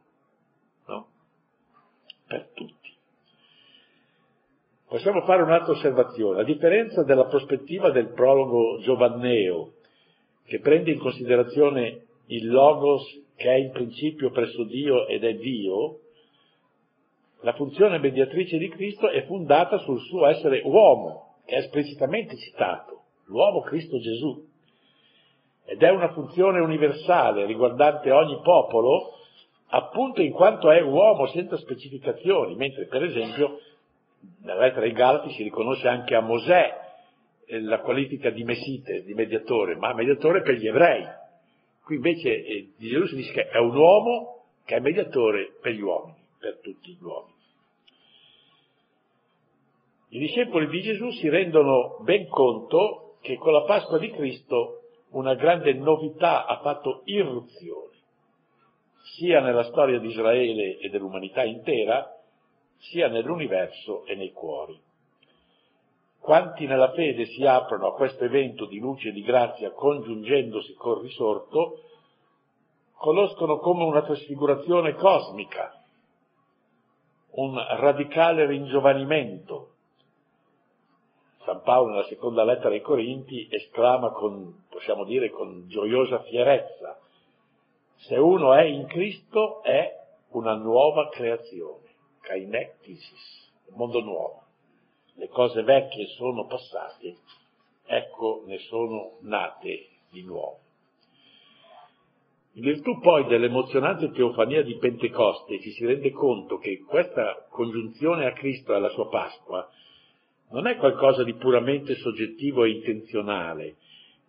no? 0.87 1.07
per 2.27 2.49
tutti. 2.55 2.91
Possiamo 4.87 5.23
fare 5.23 5.43
un'altra 5.43 5.73
osservazione. 5.73 6.41
A 6.41 6.45
differenza 6.45 7.03
della 7.03 7.25
prospettiva 7.25 7.91
del 7.91 8.13
prologo 8.13 8.79
giovanneo, 8.81 9.75
che 10.45 10.61
prende 10.61 10.91
in 10.91 10.99
considerazione 10.99 12.05
il 12.27 12.49
logos 12.51 13.03
che 13.37 13.49
è 13.49 13.55
in 13.55 13.71
principio 13.71 14.31
presso 14.31 14.65
Dio 14.65 15.07
ed 15.07 15.25
è 15.25 15.35
Dio, 15.35 15.99
la 17.41 17.55
funzione 17.55 17.99
mediatrice 17.99 18.57
di 18.59 18.69
Cristo 18.69 19.09
è 19.09 19.25
fondata 19.25 19.79
sul 19.79 19.99
suo 20.01 20.27
essere 20.27 20.63
uomo, 20.65 21.39
che 21.45 21.57
è 21.57 21.59
esplicitamente 21.59 22.37
citato, 22.37 23.05
l'uomo 23.25 23.63
Cristo 23.63 23.99
Gesù. 23.99 24.47
Ed 25.65 25.83
è 25.83 25.91
una 25.91 26.13
funzione 26.13 26.61
universale 26.61 27.47
riguardante 27.47 28.11
ogni 28.11 28.41
popolo, 28.43 29.15
appunto 29.69 30.21
in 30.21 30.33
quanto 30.33 30.71
è 30.71 30.81
uomo 30.83 31.27
senza 31.29 31.57
specificazioni, 31.57 32.57
mentre 32.57 32.87
per 32.87 33.05
esempio 33.05 33.59
nella 34.43 34.67
lettera 34.67 34.87
ai 34.87 34.93
Galati 34.93 35.31
si 35.31 35.43
riconosce 35.43 35.89
anche 35.89 36.15
a 36.15 36.21
Mosè 36.21 36.81
eh, 37.47 37.61
la 37.61 37.81
qualifica 37.81 38.31
di 38.31 38.45
Messite, 38.45 39.03
di 39.03 39.15
mediatore, 39.15 39.77
ma 39.77 39.95
mediatore 39.95 40.43
per 40.43 40.55
gli 40.55 40.67
ebrei. 40.67 41.05
Qui 41.85 41.97
invece 41.97 42.45
eh, 42.45 42.73
di 42.77 42.89
Gesù 42.89 43.07
si 43.07 43.17
dice 43.17 43.33
che 43.33 43.49
è 43.49 43.59
un 43.59 43.75
uomo 43.75 44.45
che 44.65 44.77
è 44.77 44.81
mediatore 44.81 45.57
per 45.61 45.73
gli 45.73 45.81
uomini, 45.81 46.19
per 46.39 46.61
tutti 46.63 46.93
gli 46.93 47.03
uomini. 47.03 47.31
I 50.11 50.19
discepoli 50.19 50.69
di 50.69 50.83
Gesù 50.83 51.11
si 51.11 51.29
rendono 51.29 51.99
ben 52.03 52.29
conto 52.29 53.17
che 53.23 53.37
con 53.37 53.53
la 53.53 53.63
Pasqua 53.63 53.99
di 53.99 54.11
Cristo 54.11 54.82
una 55.13 55.35
grande 55.35 55.73
novità 55.75 56.47
ha 56.47 56.59
fatto 56.61 57.03
irruzione, 57.05 57.97
sia 59.17 59.41
nella 59.41 59.65
storia 59.65 59.99
di 59.99 60.09
Israele 60.09 60.79
e 60.79 60.89
dell'umanità 60.89 61.43
intera, 61.43 62.17
sia 62.79 63.09
nell'universo 63.09 64.05
e 64.07 64.15
nei 64.15 64.33
cuori. 64.33 64.79
Quanti 66.19 66.67
nella 66.67 66.93
fede 66.93 67.27
si 67.27 67.45
aprono 67.45 67.89
a 67.89 67.95
questo 67.95 68.25
evento 68.25 68.67
di 68.67 68.79
luce 68.79 69.09
e 69.09 69.13
di 69.13 69.23
grazia 69.23 69.73
congiungendosi 69.73 70.73
col 70.75 71.03
risorto, 71.03 71.81
conoscono 72.95 73.59
come 73.59 73.83
una 73.83 74.03
trasfigurazione 74.03 74.95
cosmica, 74.95 75.75
un 77.33 77.57
radicale 77.57 78.47
ringiovanimento. 78.47 79.72
San 81.45 81.63
Paolo 81.63 81.91
nella 81.91 82.07
seconda 82.07 82.45
lettera 82.45 82.71
ai 82.71 82.81
Corinti 82.81 83.49
esclama 83.51 84.11
con, 84.11 84.65
possiamo 84.69 85.05
dire, 85.05 85.31
con 85.31 85.65
gioiosa 85.69 86.21
fierezza, 86.23 86.99
se 87.97 88.17
uno 88.17 88.55
è 88.55 88.63
in 88.63 88.87
Cristo 88.87 89.63
è 89.63 89.91
una 90.31 90.55
nuova 90.55 91.09
creazione, 91.09 91.95
kainectisis, 92.21 93.53
un 93.67 93.77
mondo 93.77 94.01
nuovo 94.01 94.43
le 95.15 95.29
cose 95.29 95.63
vecchie 95.63 96.07
sono 96.17 96.47
passate, 96.47 97.17
ecco 97.85 98.43
ne 98.47 98.59
sono 98.59 99.19
nate 99.21 99.89
di 100.11 100.23
nuovo. 100.23 100.59
In 102.55 102.63
virtù 102.63 102.99
poi 103.01 103.27
dell'emozionante 103.27 104.11
teofania 104.11 104.63
di 104.63 104.77
Pentecoste 104.77 105.61
ci 105.61 105.71
si 105.73 105.87
rende 105.87 106.11
conto 106.11 106.59
che 106.59 106.83
questa 106.87 107.47
congiunzione 107.49 108.27
a 108.27 108.33
Cristo 108.33 108.73
e 108.73 108.77
alla 108.77 108.91
sua 108.91 109.09
Pasqua 109.09 109.69
non 110.53 110.67
è 110.67 110.77
qualcosa 110.77 111.25
di 111.25 111.35
puramente 111.35 111.95
soggettivo 111.97 112.65
e 112.65 112.71
intenzionale, 112.71 113.77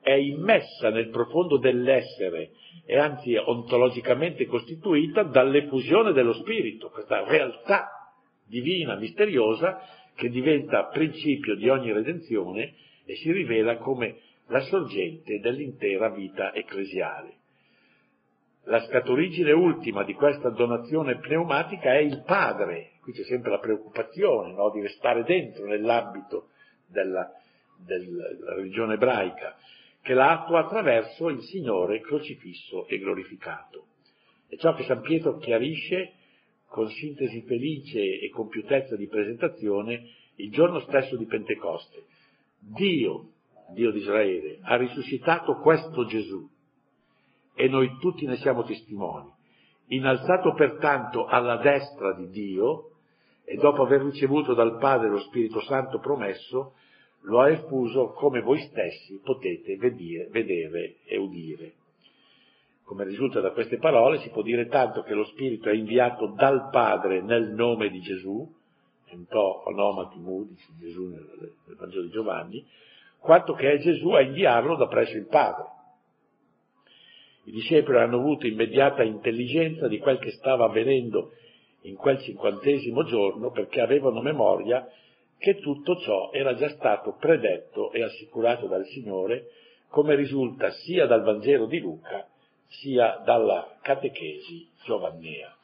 è 0.02 0.14
immessa 0.14 0.90
nel 0.90 1.10
profondo 1.10 1.58
dell'essere 1.58 2.52
e 2.86 2.98
anzi 2.98 3.36
ontologicamente 3.36 4.46
costituita 4.46 5.24
dall'effusione 5.24 6.12
dello 6.12 6.34
Spirito, 6.34 6.90
questa 6.90 7.24
realtà 7.24 8.12
divina, 8.46 8.96
misteriosa, 8.96 9.80
che 10.16 10.30
diventa 10.30 10.88
principio 10.88 11.56
di 11.56 11.70
ogni 11.70 11.92
redenzione 11.92 12.74
e 13.06 13.16
si 13.16 13.32
rivela 13.32 13.78
come 13.78 14.18
la 14.48 14.60
sorgente 14.62 15.40
dell'intera 15.40 16.10
vita 16.10 16.54
ecclesiale. 16.54 17.38
La 18.66 18.82
scaturigine 18.82 19.52
ultima 19.52 20.04
di 20.04 20.14
questa 20.14 20.50
donazione 20.50 21.18
pneumatica 21.18 21.94
è 21.94 22.00
il 22.00 22.24
Padre, 22.26 22.92
qui 23.04 23.12
c'è 23.12 23.24
sempre 23.24 23.52
la 23.52 23.60
preoccupazione 23.60 24.54
no, 24.54 24.72
di 24.72 24.82
restare 24.82 25.24
dentro 25.24 25.66
nell'ambito 25.66 26.50
della, 26.88 27.30
della 27.86 28.56
religione 28.56 28.94
ebraica, 28.94 29.56
che 30.02 30.14
la 30.14 30.32
attua 30.32 30.62
attraverso 30.62 31.28
il 31.30 31.42
Signore 31.42 32.00
crocifisso 32.00 32.88
e 32.88 32.98
glorificato. 32.98 33.88
È 34.48 34.56
ciò 34.56 34.74
che 34.74 34.84
San 34.84 35.02
Pietro 35.02 35.38
chiarisce 35.38 36.14
con 36.68 36.90
sintesi 36.90 37.42
felice 37.42 38.20
e 38.20 38.30
compiutezza 38.30 38.96
di 38.96 39.08
presentazione 39.08 40.08
il 40.36 40.52
giorno 40.52 40.80
stesso 40.80 41.18
di 41.18 41.26
Pentecoste. 41.26 42.06
Dio, 42.58 43.32
Dio 43.74 43.92
di 43.92 44.00
Israele, 44.00 44.60
ha 44.64 44.76
risuscitato 44.78 45.58
questo 45.58 46.06
Gesù 46.06 46.50
e 47.54 47.68
noi 47.68 47.98
tutti 48.00 48.26
ne 48.26 48.38
siamo 48.38 48.64
testimoni. 48.64 49.30
Innalzato 49.88 50.54
pertanto 50.54 51.26
alla 51.26 51.58
destra 51.58 52.14
di 52.14 52.30
Dio 52.30 52.93
e 53.46 53.56
dopo 53.58 53.84
aver 53.84 54.02
ricevuto 54.02 54.54
dal 54.54 54.78
Padre 54.78 55.10
lo 55.10 55.20
Spirito 55.20 55.62
Santo 55.62 56.00
promesso, 56.00 56.74
lo 57.24 57.42
ha 57.42 57.50
effuso 57.50 58.12
come 58.12 58.42
voi 58.42 58.60
stessi 58.60 59.20
potete 59.24 59.76
vedere, 59.78 60.28
vedere 60.30 60.96
e 61.06 61.18
udire. 61.18 61.74
Come 62.84 63.06
risulta 63.06 63.40
da 63.40 63.52
queste 63.52 63.78
parole 63.78 64.20
si 64.20 64.30
può 64.30 64.42
dire 64.42 64.68
tanto 64.68 65.04
che 65.04 65.14
lo 65.14 65.24
Spirito 65.26 65.70
è 65.70 65.74
inviato 65.74 66.28
dal 66.36 66.70
Padre 66.70 67.22
nel 67.22 67.54
nome 67.54 67.90
di 67.90 68.02
Gesù, 68.02 68.48
un 69.12 69.26
po' 69.26 69.64
onomati 69.66 70.20
mu, 70.20 70.46
dice 70.46 70.68
Gesù 70.80 71.08
nel, 71.08 71.54
nel 71.66 71.76
Vangelo 71.78 72.04
di 72.04 72.10
Giovanni, 72.10 72.66
quanto 73.20 73.54
che 73.54 73.72
è 73.72 73.78
Gesù 73.78 74.10
a 74.10 74.22
inviarlo 74.22 74.76
da 74.76 74.88
presso 74.88 75.16
il 75.16 75.28
Padre. 75.28 75.66
I 77.46 77.52
discepoli 77.52 77.98
hanno 77.98 78.18
avuto 78.18 78.48
immediata 78.48 79.04
intelligenza 79.04 79.88
di 79.88 80.00
quel 80.00 80.18
che 80.20 80.32
stava 80.32 80.66
avvenendo 80.66 81.32
in 81.84 81.96
quel 81.96 82.20
cinquantesimo 82.20 83.04
giorno 83.06 83.52
perché 83.52 83.82
avevano 83.82 84.22
memoria 84.22 84.88
che 85.38 85.60
tutto 85.60 85.98
ciò 85.98 86.32
era 86.32 86.56
già 86.56 86.70
stato 86.70 87.16
predetto 87.20 87.92
e 87.92 88.04
assicurato 88.04 88.68
dal 88.68 88.86
Signore, 88.86 89.50
come 89.90 90.16
risulta 90.16 90.72
sia 90.72 91.06
dal 91.06 91.24
Vangelo 91.24 91.66
di 91.66 91.80
Luca 91.80 92.28
sia 92.68 93.22
dalla 93.26 93.78
catechesi 93.82 94.70
giovannea. 94.86 95.56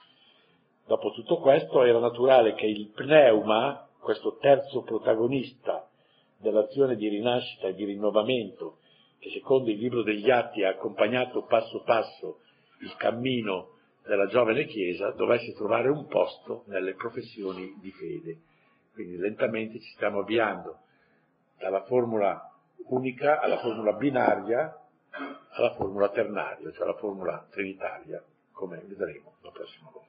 Dopo 0.85 1.11
tutto 1.11 1.37
questo 1.37 1.83
era 1.83 1.99
naturale 1.99 2.53
che 2.55 2.65
il 2.65 2.91
pneuma, 2.93 3.87
questo 3.99 4.37
terzo 4.37 4.81
protagonista 4.81 5.87
dell'azione 6.37 6.95
di 6.95 7.07
rinascita 7.07 7.67
e 7.67 7.73
di 7.73 7.85
rinnovamento, 7.85 8.77
che 9.19 9.29
secondo 9.31 9.69
il 9.69 9.77
libro 9.77 10.03
degli 10.03 10.29
Atti 10.29 10.63
ha 10.63 10.69
accompagnato 10.69 11.43
passo 11.43 11.81
passo 11.83 12.39
il 12.81 12.95
cammino 12.95 13.77
della 14.09 14.25
giovane 14.25 14.65
Chiesa, 14.65 15.11
dovesse 15.11 15.53
trovare 15.53 15.87
un 15.87 16.07
posto 16.07 16.63
nelle 16.65 16.95
professioni 16.95 17.77
di 17.79 17.91
fede. 17.91 18.39
Quindi 18.91 19.17
lentamente 19.17 19.79
ci 19.79 19.91
stiamo 19.91 20.21
avviando 20.21 20.79
dalla 21.59 21.83
formula 21.83 22.51
unica 22.87 23.39
alla 23.39 23.59
formula 23.59 23.93
binaria 23.93 24.73
alla 25.51 25.73
formula 25.75 26.09
ternaria, 26.09 26.71
cioè 26.71 26.83
alla 26.83 26.97
formula 26.97 27.45
trinitaria, 27.51 28.23
come 28.51 28.81
vedremo 28.85 29.35
la 29.41 29.51
prossima 29.51 29.89
volta. 29.91 30.07